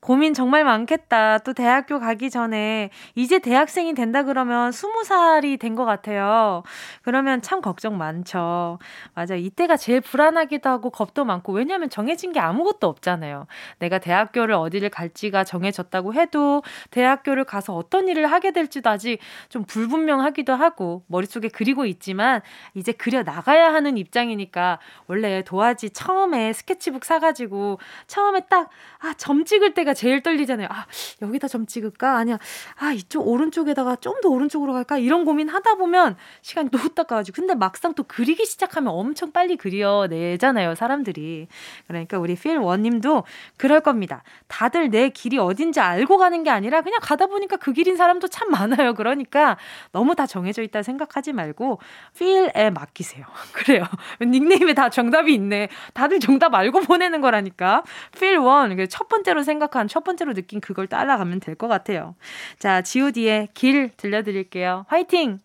[0.04, 1.38] 고민 정말 많겠다.
[1.38, 6.64] 또 대학교 가기 전에 이제 대학생이 된다 그러면 스무 살이 된 것 같아요.
[7.02, 8.78] 그러면 참 걱정 많죠.
[9.14, 9.36] 맞아.
[9.36, 13.46] 이때가 제일 불안하기도 하고 겁도 많고 왜냐하면 정해진 게 아무것도 없잖아요.
[13.78, 20.52] 내가 대학교를 어디를 갈지가 정해졌다고 해도 대학교를 가서 어떤 일을 하게 될지도 아직 좀 불분명하기도
[20.52, 22.42] 하고 머릿속에 그리고 있지만
[22.74, 27.78] 이제 그려 나가야 하는 입장이니까 원래 도화지 처음에 스케치북 사가지고
[28.08, 30.68] 처음에 딱 아, 점 찍을 때가 제일 떨리잖아요.
[30.70, 30.86] 아,
[31.20, 32.16] 여기다 점 찍을까?
[32.16, 32.38] 아니야.
[32.78, 34.98] 아, 이쪽 오른쪽에다가 좀 더 오른쪽으로 갈까?
[34.98, 37.34] 이런 고민 하다 보면 시간이 또 후딱 가가지고.
[37.34, 41.48] 근데 막상 또 그리기 시작하면 엄청 빨리 그려내잖아요, 사람들이.
[41.88, 43.24] 그러니까 우리 필 원 님도
[43.56, 44.22] 그럴 겁니다.
[44.48, 48.50] 다들 내 길이 어딘지 알고 가는 게 아니라 그냥 가다 보니까 그 길인 사람도 참
[48.50, 48.94] 많아요.
[48.94, 49.56] 그러니까
[49.90, 51.80] 너무 다 정해져 있다 생각하지 말고
[52.16, 53.24] 필에 맡기세요.
[53.52, 53.84] 그래요.
[54.20, 55.68] 닉네임에 다 정답이 있네.
[55.94, 57.82] 다들 정답 알고 보내는 거라니까.
[58.18, 58.72] 필 원.
[58.88, 62.14] 첫 번째로 생각 한첫 번째로 느낀 그걸 따라가면 될 것 같아요.
[62.58, 64.86] 자, god의 길 들려드릴게요.
[64.88, 65.38] 화이팅!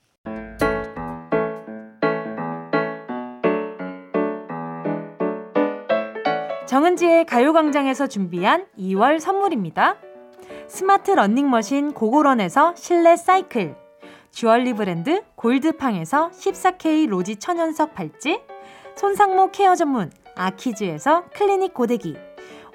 [6.65, 9.95] 정은지의 가요광장에서 준비한 2월 선물입니다.
[10.67, 13.75] 스마트 러닝머신 고고런에서 실내 사이클,
[14.31, 18.41] 주얼리 브랜드 골드팡에서 14K 로지 천연석 팔찌,
[18.95, 22.17] 손상모 care 전문 아키즈에서 클리닉 고데기,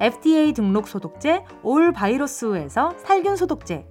[0.00, 3.86] FDA 등록 소독제 올 바이러스에서 살균 소독제,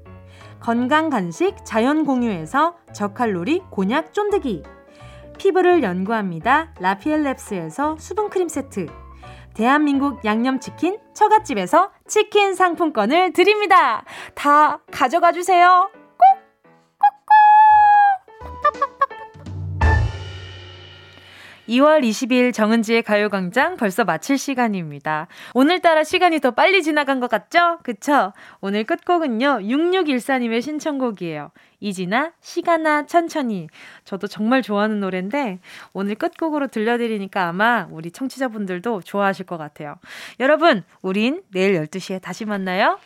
[0.59, 4.63] 건강 간식 자연 공유에서 저칼로리 곤약 쫀득이,
[5.37, 6.73] 피부를 연구합니다.
[6.75, 8.87] 라피엘랩스에서 수분 크림 세트,
[9.53, 14.03] 대한민국 양념치킨 처갓집에서 치킨 상품권을 드립니다.
[14.35, 15.89] 다 가져가 주세요.
[21.67, 25.27] 2월 20일 정은지의 가요광장 벌써 마칠 시간입니다.
[25.53, 27.79] 오늘따라 시간이 더 빨리 지나간 것 같죠?
[27.83, 28.33] 그쵸?
[28.61, 31.51] 오늘 끝곡은요, 6614님의 신청곡이에요.
[31.79, 33.67] 이지나, 시간아, 천천히.
[34.03, 35.59] 저도 정말 좋아하는 노래인데,
[35.93, 39.95] 오늘 끝곡으로 들려드리니까 아마 우리 청취자분들도 좋아하실 것 같아요.
[40.39, 42.97] 여러분, 우린 내일 12시에 다시 만나요.